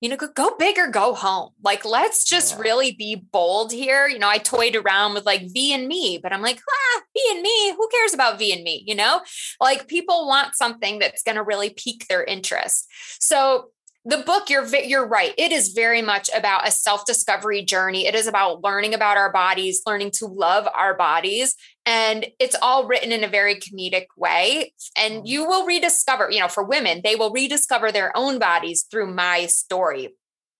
[0.00, 1.50] you know, go big or go home.
[1.64, 2.60] Like, let's just yeah.
[2.60, 4.06] really be bold here.
[4.06, 7.20] You know, I toyed around with like V and me, but I'm like, ah, V
[7.32, 8.84] and me, who cares about V and me?
[8.86, 9.20] You know,
[9.60, 12.86] like people want something that's going to really pique their interest.
[13.18, 13.70] So
[14.08, 18.26] the book you're you're right it is very much about a self-discovery journey it is
[18.26, 23.22] about learning about our bodies learning to love our bodies and it's all written in
[23.22, 25.26] a very comedic way and mm.
[25.26, 29.46] you will rediscover you know for women they will rediscover their own bodies through my
[29.46, 30.08] story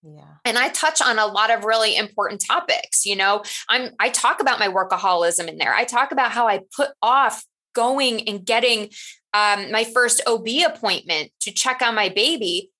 [0.04, 0.34] yeah.
[0.44, 3.42] And I touch on a lot of really important topics, you know.
[3.68, 5.74] I'm I talk about my workaholism in there.
[5.74, 8.90] I talk about how I put off going and getting
[9.34, 12.70] um, my first OB appointment to check on my baby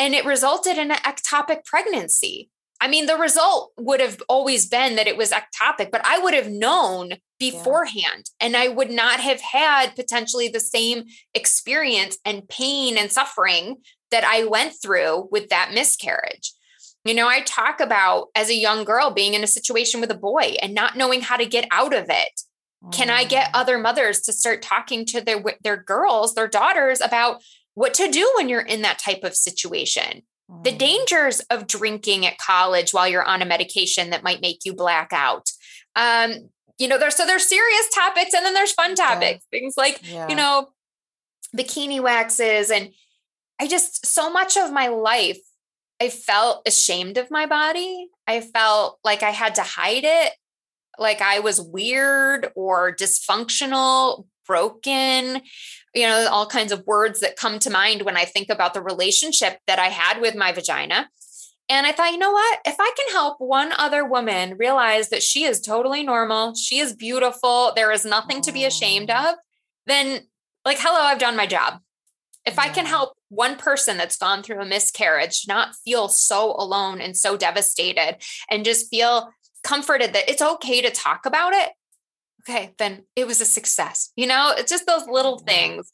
[0.00, 2.48] and it resulted in an ectopic pregnancy.
[2.80, 6.32] I mean, the result would have always been that it was ectopic, but I would
[6.32, 8.46] have known beforehand yeah.
[8.46, 13.76] and I would not have had potentially the same experience and pain and suffering
[14.10, 16.54] that I went through with that miscarriage.
[17.04, 20.18] You know, I talk about as a young girl being in a situation with a
[20.18, 22.40] boy and not knowing how to get out of it.
[22.82, 22.92] Mm.
[22.92, 23.50] Can I get mm.
[23.54, 27.42] other mothers to start talking to their their girls, their daughters about
[27.74, 30.22] what to do when you're in that type of situation.
[30.50, 30.64] Mm.
[30.64, 34.74] The dangers of drinking at college while you're on a medication that might make you
[34.74, 35.50] black out.
[35.96, 39.58] Um, you know, there's so there's serious topics and then there's fun topics, yeah.
[39.58, 40.28] things like, yeah.
[40.28, 40.68] you know,
[41.56, 42.70] bikini waxes.
[42.70, 42.90] And
[43.60, 45.38] I just, so much of my life,
[46.00, 48.08] I felt ashamed of my body.
[48.26, 50.32] I felt like I had to hide it,
[50.98, 55.42] like I was weird or dysfunctional, broken
[55.94, 58.82] you know, all kinds of words that come to mind when I think about the
[58.82, 61.08] relationship that I had with my vagina.
[61.68, 62.58] And I thought, you know what?
[62.64, 66.94] If I can help one other woman realize that she is totally normal, she is
[66.94, 69.36] beautiful, there is nothing to be ashamed of,
[69.86, 70.22] then,
[70.64, 71.80] like, hello, I've done my job.
[72.44, 77.00] If I can help one person that's gone through a miscarriage not feel so alone
[77.00, 78.16] and so devastated
[78.50, 79.30] and just feel
[79.62, 81.70] comforted that it's okay to talk about it,
[82.50, 84.12] okay, then it was a success.
[84.16, 85.92] You know, it's just those little things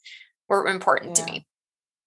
[0.49, 1.25] were important yeah.
[1.25, 1.47] to me.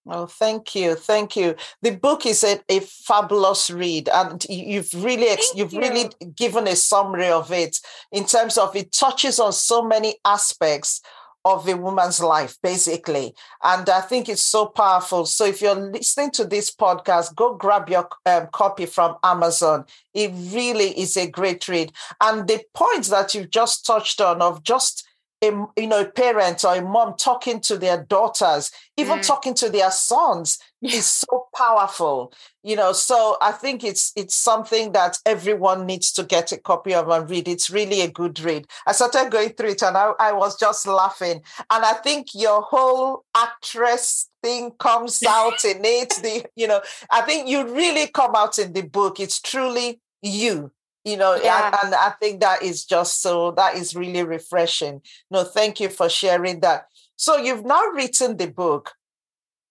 [0.09, 1.55] Oh, thank you, thank you.
[1.83, 5.81] The book is a, a fabulous read, and you've really ex- you've you.
[5.81, 7.77] really given a summary of it
[8.11, 11.03] in terms of it touches on so many aspects
[11.45, 13.35] of a woman's life, basically.
[13.63, 15.25] And I think it's so powerful.
[15.27, 19.85] So if you're listening to this podcast, go grab your um, copy from Amazon.
[20.13, 21.93] It really is a great read.
[22.21, 25.07] And the points that you've just touched on of just
[25.43, 29.27] a, you know, a parent or a mom talking to their daughters, even mm.
[29.27, 34.93] talking to their sons, is so powerful you know so i think it's it's something
[34.93, 37.49] that everyone needs to get a copy of and read.
[37.49, 38.67] It's really a good read.
[38.87, 41.43] I started going through it and i, I was just laughing.
[41.71, 47.21] And i think your whole actress thing comes out in it the you know i
[47.23, 49.21] think you really come out in the book.
[49.21, 50.71] It's truly you
[51.05, 51.67] you know yeah.
[51.67, 55.03] and, and i think that is just so that is really refreshing.
[55.31, 56.87] No thank you for sharing that.
[57.17, 58.93] So you've now written the book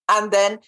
[0.08, 0.60] and then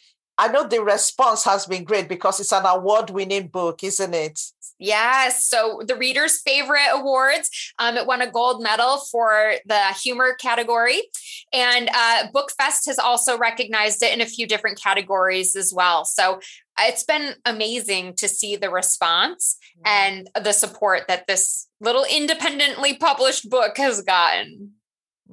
[0.42, 4.42] I know the response has been great because it's an award winning book, isn't it?
[4.80, 5.46] Yes.
[5.46, 11.04] So the reader's favorite awards, um, it won a gold medal for the humor category.
[11.54, 16.06] And uh, BookFest has also recognized it in a few different categories as well.
[16.06, 16.40] So
[16.80, 20.26] it's been amazing to see the response mm-hmm.
[20.34, 24.72] and the support that this little independently published book has gotten.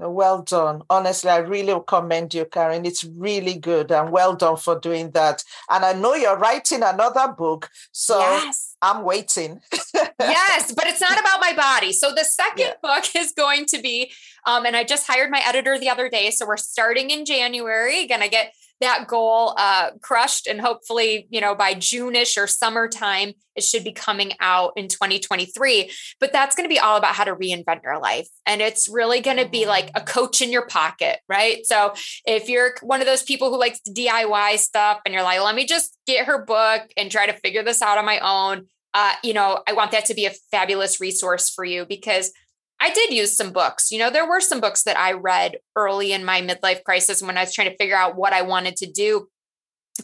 [0.01, 0.83] Well done.
[0.89, 2.87] Honestly, I really commend you, Karen.
[2.87, 5.43] It's really good and well done for doing that.
[5.69, 7.69] And I know you're writing another book.
[7.91, 8.77] So yes.
[8.81, 9.61] I'm waiting.
[10.21, 11.93] yes, but it's not about my body.
[11.93, 12.75] So the second yeah.
[12.81, 14.13] book is going to be,
[14.47, 16.31] um, and I just hired my editor the other day.
[16.31, 18.07] So we're starting in January.
[18.07, 23.65] Gonna get that goal uh, crushed and hopefully you know by june-ish or summertime it
[23.65, 27.35] should be coming out in 2023 but that's going to be all about how to
[27.35, 28.29] reinvent your life.
[28.47, 30.07] And it's really going to be like a mm.
[30.07, 31.65] coach in your pocket right?
[31.67, 35.55] So if you're one of those people who likes diy stuff and you're like let
[35.55, 39.13] me just get her book and try to figure this out on my own uh,
[39.23, 42.33] you know i want that to be a fabulous resource for you because
[42.81, 43.91] I did use some books.
[43.91, 47.37] You know, there were some books that I read early in my midlife crisis when
[47.37, 49.29] I was trying to figure out what I wanted to do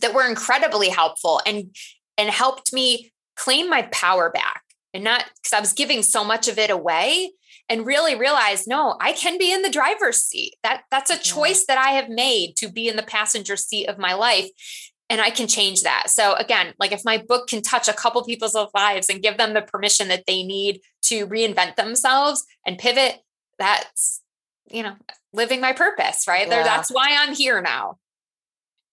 [0.01, 1.75] that were incredibly helpful and
[2.19, 4.63] and helped me claim my power back.
[4.93, 7.33] And not because I was giving so much of it away
[7.69, 10.55] and really realized, no, I can be in the driver's seat.
[10.63, 13.99] That that's a choice that I have made to be in the passenger seat of
[13.99, 14.49] my life
[15.11, 16.05] and I can change that.
[16.09, 19.55] So again, like if my book can touch a couple people's lives and give them
[19.55, 23.21] the permission that they need to reinvent themselves and pivot,
[23.59, 24.23] that's
[24.71, 24.95] you know,
[25.33, 26.49] living my purpose, right?
[26.49, 26.63] Yeah.
[26.63, 27.99] That's why I'm here now.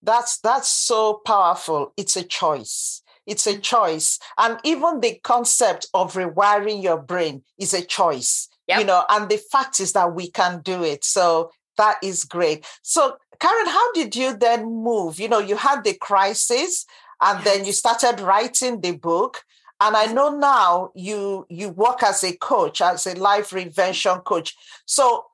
[0.04, 1.93] That's that's so powerful.
[1.97, 3.02] It's a choice.
[3.26, 3.62] It's a mm-hmm.
[3.62, 4.19] choice.
[4.38, 8.50] And even the concept of rewiring your brain is a choice.
[8.67, 8.80] Yep.
[8.80, 11.04] You know, and the fact is that we can do it.
[11.04, 12.65] So that is great.
[12.82, 15.19] So Karen, how did you then move?
[15.19, 16.86] You know, you had the crisis
[17.21, 19.43] and then you started writing the book.
[19.82, 24.56] And I know now you you work as a coach, as a life reinvention coach.
[24.86, 25.25] So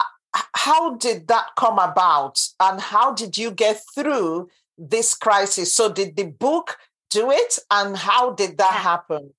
[0.56, 5.76] how did that come about and how did you get through this crisis?
[5.76, 6.78] So did the book
[7.10, 9.34] do it and how did that happen?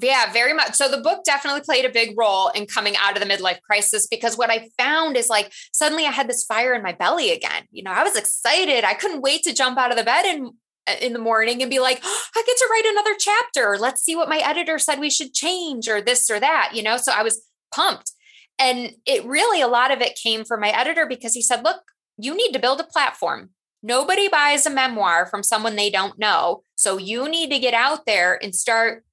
[0.00, 0.74] Yeah, very much.
[0.74, 4.06] So the book definitely played a big role in coming out of the midlife crisis
[4.06, 7.64] because what I found is like suddenly I had this fire in my belly again.
[7.70, 8.84] You know, I was excited.
[8.84, 10.52] I couldn't wait to jump out of the bed and
[11.00, 13.78] in the morning and be like, oh, I get to write another chapter.
[13.78, 16.96] Let's see what my editor said we should change or this or that, you know?
[16.96, 18.12] So I was pumped.
[18.58, 21.82] And it really, a lot of it came from my editor because he said, look,
[22.18, 23.50] you need to build a platform.
[23.82, 26.62] Nobody buys a memoir from someone they don't know.
[26.74, 29.04] So you need to get out there and start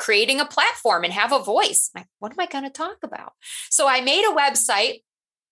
[0.00, 1.90] creating a platform and have a voice.
[1.94, 3.34] Like, what am I going to talk about?
[3.68, 5.02] So I made a website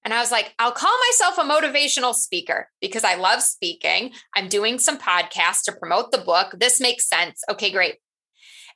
[0.05, 4.13] and I was like, I'll call myself a motivational speaker because I love speaking.
[4.35, 6.55] I'm doing some podcasts to promote the book.
[6.59, 7.43] This makes sense.
[7.51, 7.97] Okay, great.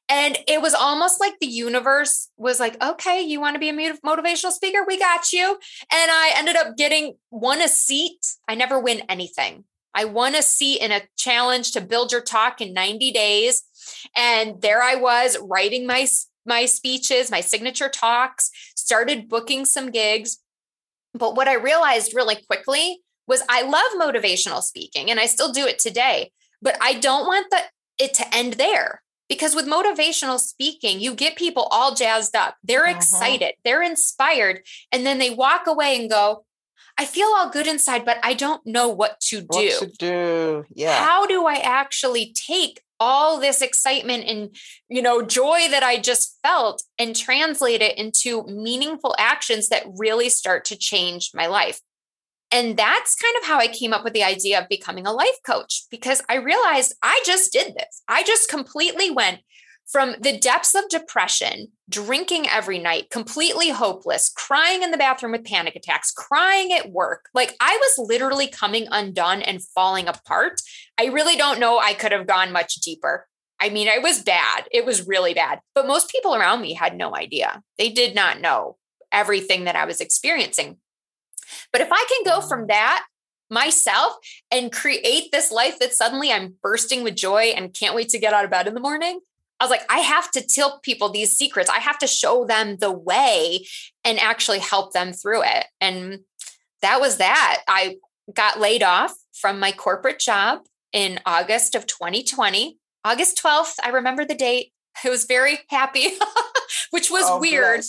[0.08, 3.94] And it was almost like the universe was like, okay, you want to be a
[4.04, 4.84] motivational speaker?
[4.86, 5.52] We got you.
[5.90, 8.18] And I ended up getting won a seat.
[8.46, 9.64] I never win anything.
[9.94, 13.62] I want to see in a challenge to build your talk in 90 days.
[14.16, 16.06] And there I was writing my,
[16.46, 20.38] my speeches, my signature talks, started booking some gigs.
[21.14, 25.66] But what I realized really quickly was I love motivational speaking and I still do
[25.66, 27.60] it today, but I don't want the,
[27.98, 32.86] it to end there because with motivational speaking you get people all jazzed up they're
[32.86, 32.96] uh-huh.
[32.96, 36.44] excited they're inspired and then they walk away and go
[37.02, 39.46] I feel all good inside, but I don't know what to do.
[39.48, 40.64] What to do?
[40.72, 41.04] Yeah.
[41.04, 44.54] How do I actually take all this excitement and
[44.88, 50.28] you know joy that I just felt and translate it into meaningful actions that really
[50.28, 51.80] start to change my life?
[52.52, 55.38] And that's kind of how I came up with the idea of becoming a life
[55.44, 58.02] coach because I realized I just did this.
[58.06, 59.40] I just completely went
[59.92, 65.44] from the depths of depression, drinking every night, completely hopeless, crying in the bathroom with
[65.44, 67.28] panic attacks, crying at work.
[67.34, 70.62] Like I was literally coming undone and falling apart.
[70.98, 73.28] I really don't know I could have gone much deeper.
[73.60, 74.64] I mean, it was bad.
[74.72, 75.60] It was really bad.
[75.74, 77.62] But most people around me had no idea.
[77.76, 78.78] They did not know
[79.12, 80.78] everything that I was experiencing.
[81.70, 83.04] But if I can go from that
[83.50, 84.16] myself
[84.50, 88.32] and create this life that suddenly I'm bursting with joy and can't wait to get
[88.32, 89.20] out of bed in the morning.
[89.62, 91.70] I was like, I have to tell people these secrets.
[91.70, 93.64] I have to show them the way
[94.04, 95.66] and actually help them through it.
[95.80, 96.18] And
[96.80, 97.62] that was that.
[97.68, 97.98] I
[98.34, 102.76] got laid off from my corporate job in August of 2020.
[103.04, 104.72] August 12th, I remember the date.
[105.04, 106.08] I was very happy,
[106.90, 107.82] which was oh, weird.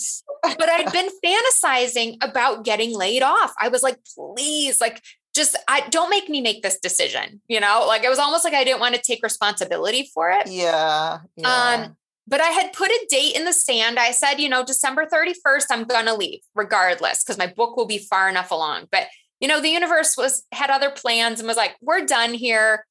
[0.44, 3.52] but I'd been fantasizing about getting laid off.
[3.60, 5.02] I was like, please, like,
[5.34, 7.84] just I don't make me make this decision, you know?
[7.86, 10.46] Like it was almost like I didn't want to take responsibility for it.
[10.48, 11.20] Yeah.
[11.36, 11.84] yeah.
[11.84, 13.98] Um, but I had put a date in the sand.
[13.98, 17.98] I said, you know, December 31st, I'm gonna leave regardless, because my book will be
[17.98, 18.86] far enough along.
[18.90, 19.08] But
[19.40, 22.86] you know, the universe was had other plans and was like, we're done here.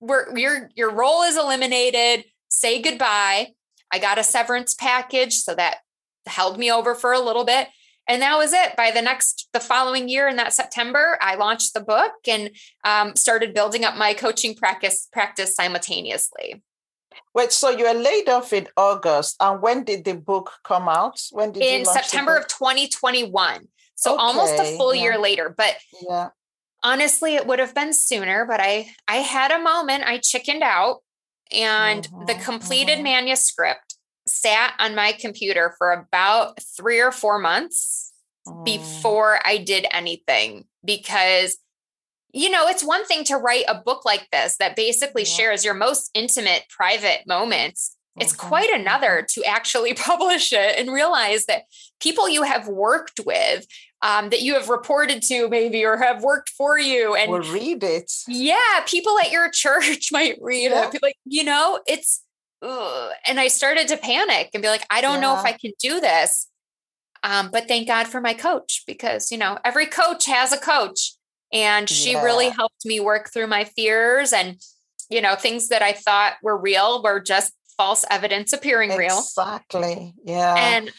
[0.00, 2.24] We're your your role is eliminated.
[2.48, 3.52] Say goodbye.
[3.90, 5.78] I got a severance package, so that
[6.26, 7.68] held me over for a little bit
[8.08, 11.74] and that was it by the next the following year in that september i launched
[11.74, 12.50] the book and
[12.84, 16.62] um, started building up my coaching practice practice simultaneously
[17.34, 21.20] wait so you were laid off in august and when did the book come out
[21.30, 24.22] when did in september of 2021 so okay.
[24.22, 25.02] almost a full yeah.
[25.02, 25.76] year later but
[26.08, 26.28] yeah
[26.82, 30.98] honestly it would have been sooner but i i had a moment i chickened out
[31.52, 33.04] and mm-hmm, the completed mm-hmm.
[33.04, 33.91] manuscript
[34.42, 38.12] sat on my computer for about three or four months
[38.46, 38.62] oh.
[38.64, 41.58] before I did anything because,
[42.32, 45.28] you know, it's one thing to write a book like this that basically yeah.
[45.28, 47.96] shares your most intimate, private moments.
[48.18, 48.48] It's mm-hmm.
[48.48, 49.40] quite another mm-hmm.
[49.40, 51.62] to actually publish it and realize that
[52.00, 53.66] people you have worked with,
[54.02, 58.12] um, that you have reported to maybe or have worked for you and read it.
[58.26, 60.90] Yeah, people at your church might read yeah.
[60.92, 61.02] it.
[61.02, 62.21] Like, you know, it's.
[62.62, 65.20] And I started to panic and be like, I don't yeah.
[65.20, 66.48] know if I can do this.
[67.24, 71.14] Um, but thank God for my coach because, you know, every coach has a coach.
[71.52, 72.22] And she yeah.
[72.22, 74.56] really helped me work through my fears and,
[75.10, 79.06] you know, things that I thought were real were just false evidence appearing exactly.
[79.06, 79.18] real.
[79.18, 80.14] Exactly.
[80.24, 80.54] Yeah.
[80.56, 80.90] And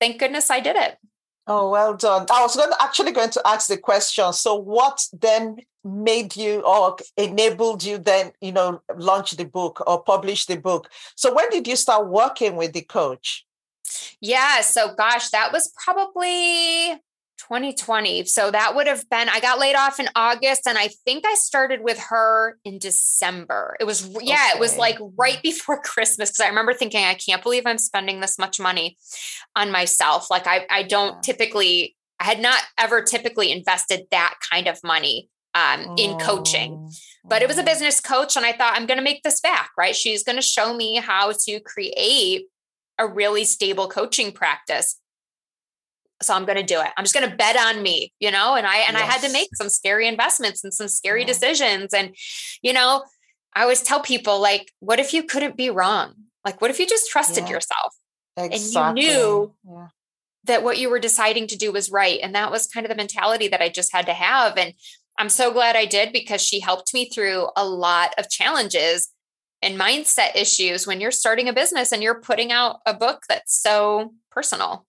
[0.00, 0.96] thank goodness I did it.
[1.48, 2.26] Oh, well done.
[2.30, 4.32] I was going to, actually going to ask the question.
[4.32, 10.02] So, what then made you or enabled you then, you know, launch the book or
[10.02, 10.90] publish the book?
[11.14, 13.46] So, when did you start working with the coach?
[14.20, 14.60] Yeah.
[14.62, 17.00] So, gosh, that was probably
[17.38, 18.24] 2020.
[18.24, 21.34] So that would have been, I got laid off in August and I think I
[21.34, 23.76] started with her in December.
[23.78, 24.56] It was, yeah, okay.
[24.56, 26.30] it was like right before Christmas.
[26.30, 28.96] Cause I remember thinking, I can't believe I'm spending this much money
[29.54, 30.30] on myself.
[30.30, 35.28] Like I, I don't typically, I had not ever typically invested that kind of money
[35.56, 36.90] um, in coaching,
[37.24, 37.66] but it was a mm.
[37.66, 38.36] business coach.
[38.36, 39.96] And I thought, I'm going to make this back, right?
[39.96, 42.46] She's going to show me how to create
[42.98, 45.00] a really stable coaching practice
[46.22, 48.54] so i'm going to do it i'm just going to bet on me you know
[48.54, 49.02] and i and yes.
[49.02, 51.26] i had to make some scary investments and some scary yeah.
[51.26, 52.14] decisions and
[52.62, 53.02] you know
[53.54, 56.86] i always tell people like what if you couldn't be wrong like what if you
[56.86, 57.50] just trusted yeah.
[57.50, 57.94] yourself
[58.36, 58.86] exactly.
[58.88, 59.88] and you knew yeah.
[60.44, 62.96] that what you were deciding to do was right and that was kind of the
[62.96, 64.72] mentality that i just had to have and
[65.18, 69.12] i'm so glad i did because she helped me through a lot of challenges
[69.62, 73.60] and mindset issues when you're starting a business and you're putting out a book that's
[73.60, 74.86] so personal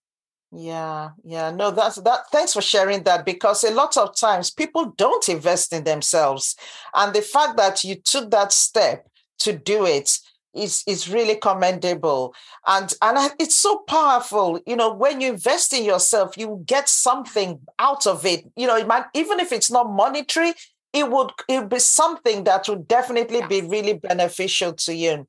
[0.52, 1.52] yeah, yeah.
[1.52, 2.30] No, that's that.
[2.32, 6.56] Thanks for sharing that because a lot of times people don't invest in themselves.
[6.96, 9.08] And the fact that you took that step
[9.40, 10.18] to do it
[10.58, 12.34] is is really commendable.
[12.66, 14.60] And and it's so powerful.
[14.66, 18.46] You know, when you invest in yourself, you get something out of it.
[18.56, 20.54] You know, it might, even if it's not monetary,
[20.94, 25.28] it would it would be something that would definitely be really beneficial to you.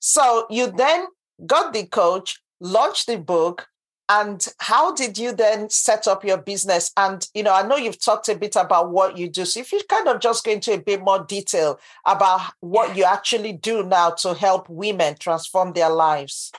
[0.00, 1.06] So you then
[1.46, 3.68] got the coach, launched the book,
[4.08, 6.92] and how did you then set up your business?
[6.96, 9.44] And you know i know you've talked a bit about what you do.
[9.44, 13.04] So if you kind of just go into a bit more detail about what you
[13.04, 16.52] actually do now to help women transform their lives.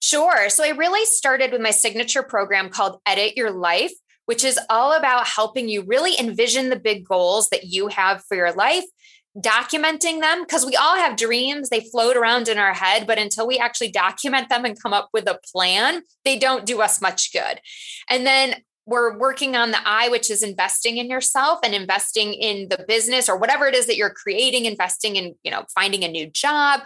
[0.00, 0.48] Sure.
[0.48, 3.92] So i really started with my signature program called edit your life
[4.28, 8.36] which is all about helping you really envision the big goals that you have for
[8.36, 8.84] your life
[9.40, 13.46] documenting them because we all have dreams they float around in our head but until
[13.46, 17.32] we actually document them and come up with a plan they don't do us much
[17.32, 17.60] good
[18.08, 18.56] and then
[18.88, 23.28] we're working on the I, which is investing in yourself and investing in the business
[23.28, 26.80] or whatever it is that you're creating, investing in, you know, finding a new job.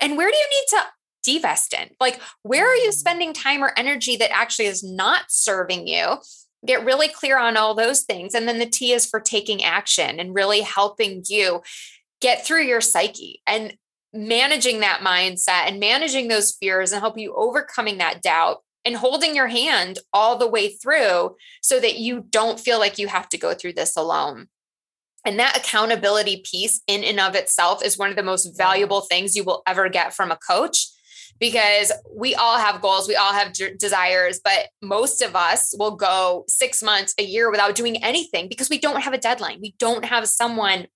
[0.00, 1.90] And where do you need to divest in?
[2.00, 2.94] Like, where are you mm.
[2.94, 6.16] spending time or energy that actually is not serving you?
[6.66, 8.34] Get really clear on all those things.
[8.34, 11.62] And then the T is for taking action and really helping you
[12.20, 13.76] get through your psyche and
[14.12, 19.36] managing that mindset and managing those fears and help you overcoming that doubt and holding
[19.36, 23.38] your hand all the way through so that you don't feel like you have to
[23.38, 24.48] go through this alone.
[25.24, 29.36] And that accountability piece, in and of itself, is one of the most valuable things
[29.36, 30.86] you will ever get from a coach
[31.40, 35.96] because we all have goals, we all have d- desires, but most of us will
[35.96, 39.58] go six months, a year without doing anything because we don't have a deadline.
[39.60, 40.86] We don't have someone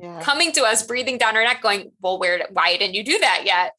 [0.00, 0.20] yeah.
[0.22, 3.42] coming to us, breathing down our neck, going, Well, where, why didn't you do that
[3.44, 3.72] yet?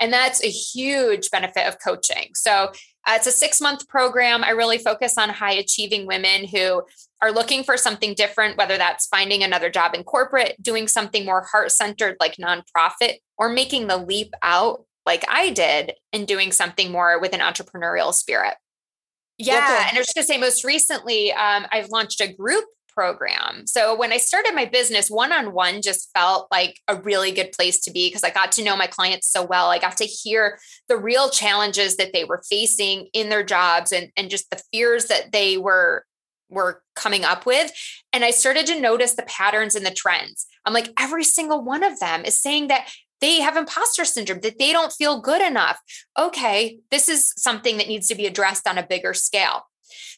[0.00, 2.30] And that's a huge benefit of coaching.
[2.34, 2.72] So
[3.06, 4.44] uh, it's a six month program.
[4.44, 6.82] I really focus on high achieving women who
[7.22, 11.42] are looking for something different, whether that's finding another job in corporate, doing something more
[11.42, 16.90] heart centered like nonprofit, or making the leap out like I did and doing something
[16.90, 18.54] more with an entrepreneurial spirit.
[19.38, 19.86] Yeah.
[19.88, 22.64] And I was just going to say, most recently, um, I've launched a group
[22.96, 23.66] program.
[23.66, 27.52] So when I started my business, one on one just felt like a really good
[27.52, 29.68] place to be because I got to know my clients so well.
[29.68, 34.10] I got to hear the real challenges that they were facing in their jobs and,
[34.16, 36.04] and just the fears that they were
[36.48, 37.72] were coming up with
[38.12, 41.82] and i started to notice the patterns and the trends i'm like every single one
[41.82, 42.88] of them is saying that
[43.20, 45.80] they have imposter syndrome that they don't feel good enough
[46.18, 49.62] okay this is something that needs to be addressed on a bigger scale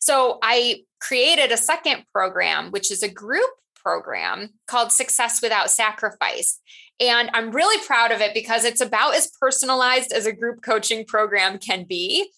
[0.01, 6.61] so I created a second program, which is a group program called Success Without Sacrifice.
[7.01, 11.05] And I'm really proud of it because it's about as personalized as a group coaching
[11.05, 12.31] program can be.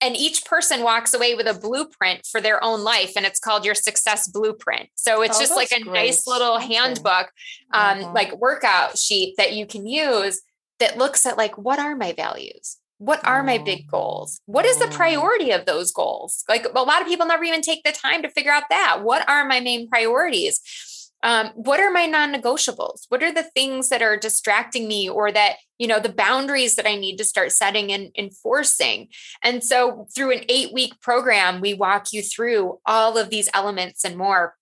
[0.00, 3.64] And each person walks away with a blueprint for their own life, and it's called
[3.64, 4.88] your success blueprint.
[4.94, 6.06] So it's oh, just like a great.
[6.06, 7.32] nice little handbook,
[7.72, 8.12] um, uh-huh.
[8.12, 10.40] like workout sheet that you can use
[10.78, 14.76] that looks at like what are my values what are my big goals what is
[14.78, 14.92] the mm.
[14.92, 18.30] priority of those goals like a lot of people never even take the time to
[18.30, 20.60] figure out that what are my main priorities
[21.22, 23.06] um, what are my non-negotiables?
[23.08, 26.86] What are the things that are distracting me or that you know the boundaries that
[26.86, 29.08] i need to start setting and enforcing?
[29.42, 34.04] And so through an eight week program we walk you through all of these elements
[34.04, 34.54] and more.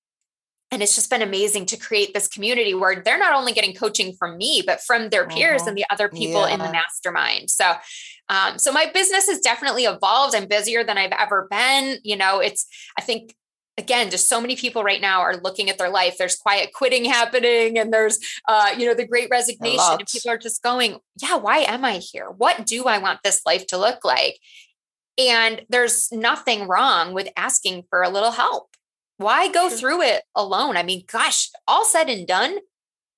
[0.73, 4.15] And it's just been amazing to create this community where they're not only getting coaching
[4.19, 5.69] from me but from their peers uh-huh.
[5.71, 6.55] and the other people yeah.
[6.55, 7.51] in the mastermind.
[7.51, 7.75] So
[8.29, 10.35] um, so my business has definitely evolved.
[10.35, 11.99] I'm busier than i've ever been.
[12.03, 12.67] You know it's
[12.99, 13.35] i think
[13.79, 16.17] again just so many people right now are looking at their life.
[16.19, 18.19] There's quiet quitting happening and there's
[18.49, 21.99] uh, you know the great resignation and people are just going yeah why am i
[21.99, 22.29] here?
[22.31, 24.39] What do i want this life to look like?
[25.19, 28.77] And there's nothing wrong with asking for a little help.
[29.17, 30.77] Why go through it alone?
[30.77, 32.59] I mean, gosh, all said and done,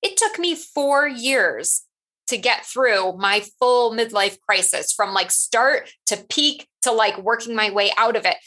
[0.01, 1.83] it took me four years
[2.29, 7.55] to get through my full midlife crisis from like start to peak to like working
[7.55, 8.37] my way out of it.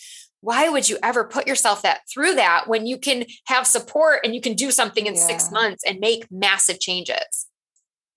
[0.43, 4.35] Why would you ever put yourself that through that when you can have support and
[4.35, 5.27] you can do something in yeah.
[5.27, 7.47] six months and make massive changes?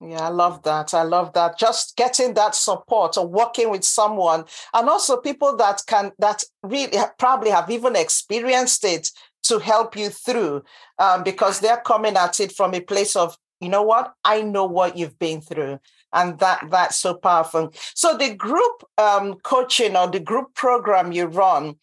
[0.00, 0.92] Yeah, I love that.
[0.92, 1.56] I love that.
[1.56, 6.98] Just getting that support or working with someone and also people that can, that really
[7.18, 9.08] probably have even experienced it
[9.44, 10.64] to help you through
[10.98, 14.66] um, because they're coming at it from a place of, you know what, I know
[14.66, 15.78] what you've been through.
[16.12, 17.72] And that that's so powerful.
[17.94, 21.76] So the group um, coaching or the group program you run,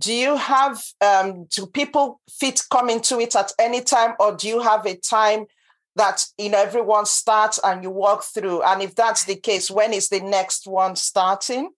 [0.00, 4.48] do you have um, do people fit come into it at any time or do
[4.48, 5.44] you have a time
[5.96, 9.92] that you know everyone starts and you walk through and if that's the case when
[9.92, 11.70] is the next one starting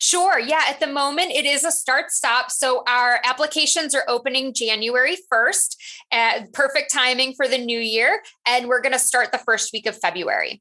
[0.00, 0.38] Sure.
[0.38, 0.62] Yeah.
[0.68, 2.50] At the moment, it is a start stop.
[2.50, 5.76] So our applications are opening January 1st,
[6.10, 8.20] at perfect timing for the new year.
[8.46, 10.60] And we're going to start the first week of February.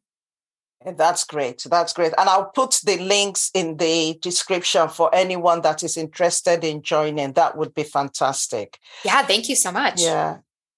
[0.86, 1.66] That's great.
[1.70, 2.14] That's great.
[2.18, 7.34] And I'll put the links in the description for anyone that is interested in joining.
[7.34, 8.80] That would be fantastic.
[9.04, 9.24] Yeah.
[9.24, 10.02] Thank you so much.
[10.02, 10.38] Yeah.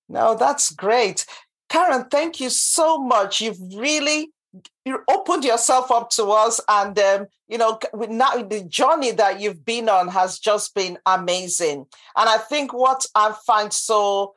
[0.09, 1.25] No, that's great.
[1.69, 3.41] Karen, thank you so much.
[3.41, 4.31] You've really
[4.85, 7.79] you opened yourself up to us and um, you know
[8.09, 11.85] now the journey that you've been on has just been amazing
[12.15, 14.33] and i think what i find so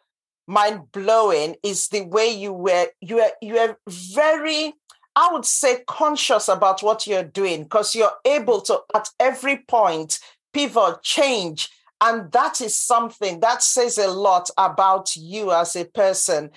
[0.47, 4.75] mind-blowing is the way you were you were you were very
[5.17, 10.19] i would say conscious about what you're doing because you're able to at every point
[10.53, 11.69] pivot change
[12.03, 16.51] and that is something that says a lot about you as a person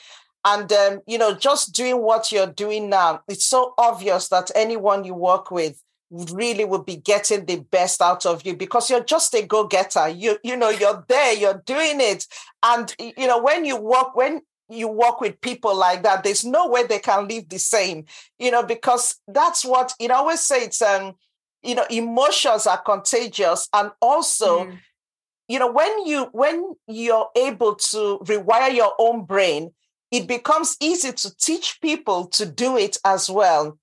[0.45, 5.06] and, um, you know, just doing what you're doing now, it's so obvious that anyone
[5.06, 5.82] you work with
[6.12, 10.10] really would be getting the best out of you because you're just a go-getter.
[10.10, 12.28] You, you know, you're there, you're doing it.
[12.62, 16.68] And, you know, when you work, when you work with people like that, there's no
[16.68, 18.05] way they can live the same,
[18.39, 21.16] you know, because that's what, you know, I always say it's, um,
[21.61, 23.68] you know, emotions are contagious.
[23.74, 24.78] And also, mm.
[25.47, 29.72] you know, when you, when you're able to rewire your own brain,
[30.11, 33.78] it becomes easy to teach people to do it as well.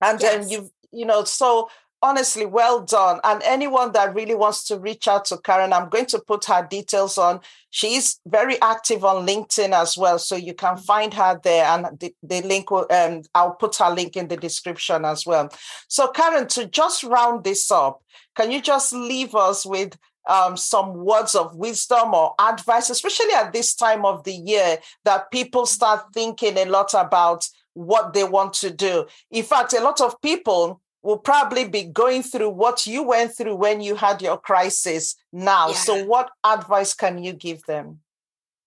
[0.00, 0.32] And yes.
[0.32, 1.70] then you you know, so
[2.02, 3.20] honestly, well done.
[3.24, 6.66] And anyone that really wants to reach out to Karen, I'm going to put her
[6.68, 7.40] details on.
[7.70, 10.18] She's very active on LinkedIn as well.
[10.18, 11.64] So you can find her there.
[11.64, 15.50] And the, the link, will, um, I'll put her link in the description as well.
[15.88, 18.02] So, Karen, to just round this up,
[18.36, 23.52] can you just leave us with um, some words of wisdom or advice, especially at
[23.52, 28.52] this time of the year that people start thinking a lot about what they want
[28.54, 29.06] to do?
[29.30, 33.56] In fact, a lot of people will probably be going through what you went through
[33.56, 35.68] when you had your crisis now.
[35.68, 35.74] Yeah.
[35.74, 38.00] So, what advice can you give them?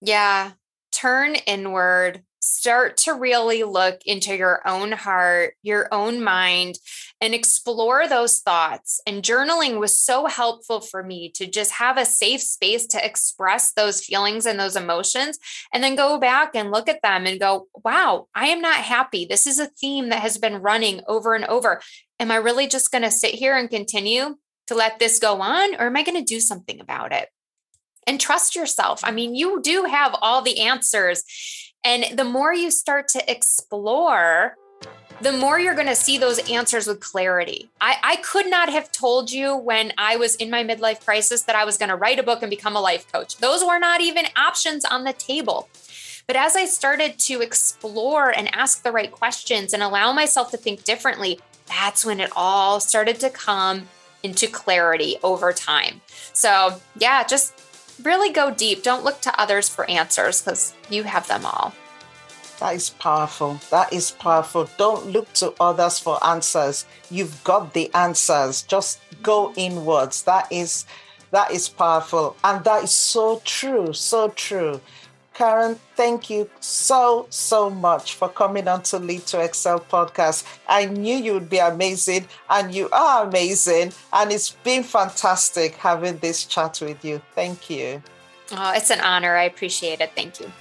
[0.01, 0.51] Yeah,
[0.91, 6.79] turn inward, start to really look into your own heart, your own mind,
[7.21, 8.99] and explore those thoughts.
[9.05, 13.73] And journaling was so helpful for me to just have a safe space to express
[13.73, 15.37] those feelings and those emotions,
[15.71, 19.25] and then go back and look at them and go, wow, I am not happy.
[19.25, 21.79] This is a theme that has been running over and over.
[22.19, 24.37] Am I really just going to sit here and continue
[24.67, 27.29] to let this go on, or am I going to do something about it?
[28.07, 29.01] And trust yourself.
[29.03, 31.23] I mean, you do have all the answers
[31.83, 34.55] and the more you start to explore,
[35.21, 37.69] the more you're going to see those answers with clarity.
[37.79, 41.55] I, I could not have told you when I was in my midlife crisis that
[41.55, 43.37] I was going to write a book and become a life coach.
[43.37, 45.69] Those were not even options on the table.
[46.27, 50.57] But as I started to explore and ask the right questions and allow myself to
[50.57, 53.87] think differently, that's when it all started to come
[54.23, 56.01] into clarity over time.
[56.33, 57.53] So, yeah, just
[58.03, 58.83] really go deep.
[58.83, 61.73] Don't look to others for answers because you have them all.
[62.59, 63.59] That is powerful.
[63.71, 64.69] That is powerful.
[64.77, 66.85] Don't look to others for answers.
[67.09, 68.61] You've got the answers.
[68.61, 70.23] Just go inwards.
[70.23, 70.85] That is
[71.31, 72.35] that is powerful.
[72.43, 73.93] And that is so true.
[73.93, 74.81] So true.
[75.33, 80.45] Karen, thank you so, so much for coming on to Lead to Excel podcast.
[80.67, 83.93] I knew you would be amazing, and you are amazing.
[84.11, 87.21] And it's been fantastic having this chat with you.
[87.33, 88.03] Thank you.
[88.51, 89.35] Oh, it's an honor.
[89.35, 90.11] I appreciate it.
[90.15, 90.51] Thank you.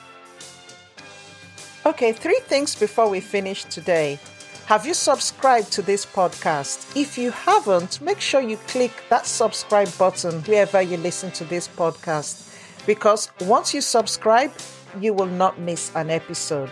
[1.84, 4.20] Okay, three things before we finish today.
[4.66, 6.96] Have you subscribed to this podcast?
[6.96, 11.66] If you haven't, make sure you click that subscribe button wherever you listen to this
[11.66, 12.49] podcast
[12.86, 14.52] because once you subscribe,
[15.00, 16.70] you will not miss an episode.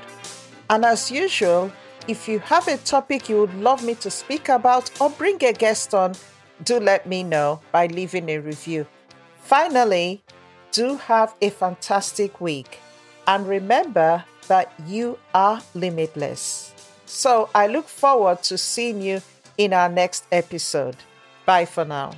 [0.70, 1.72] And as usual,
[2.06, 5.52] if you have a topic you would love me to speak about or bring a
[5.52, 6.14] guest on,
[6.64, 8.86] do let me know by leaving a review.
[9.40, 10.22] Finally,
[10.72, 12.80] do have a fantastic week
[13.26, 16.72] and remember that you are limitless.
[17.06, 19.22] So I look forward to seeing you
[19.56, 20.96] in our next episode.
[21.46, 22.12] Bye for now.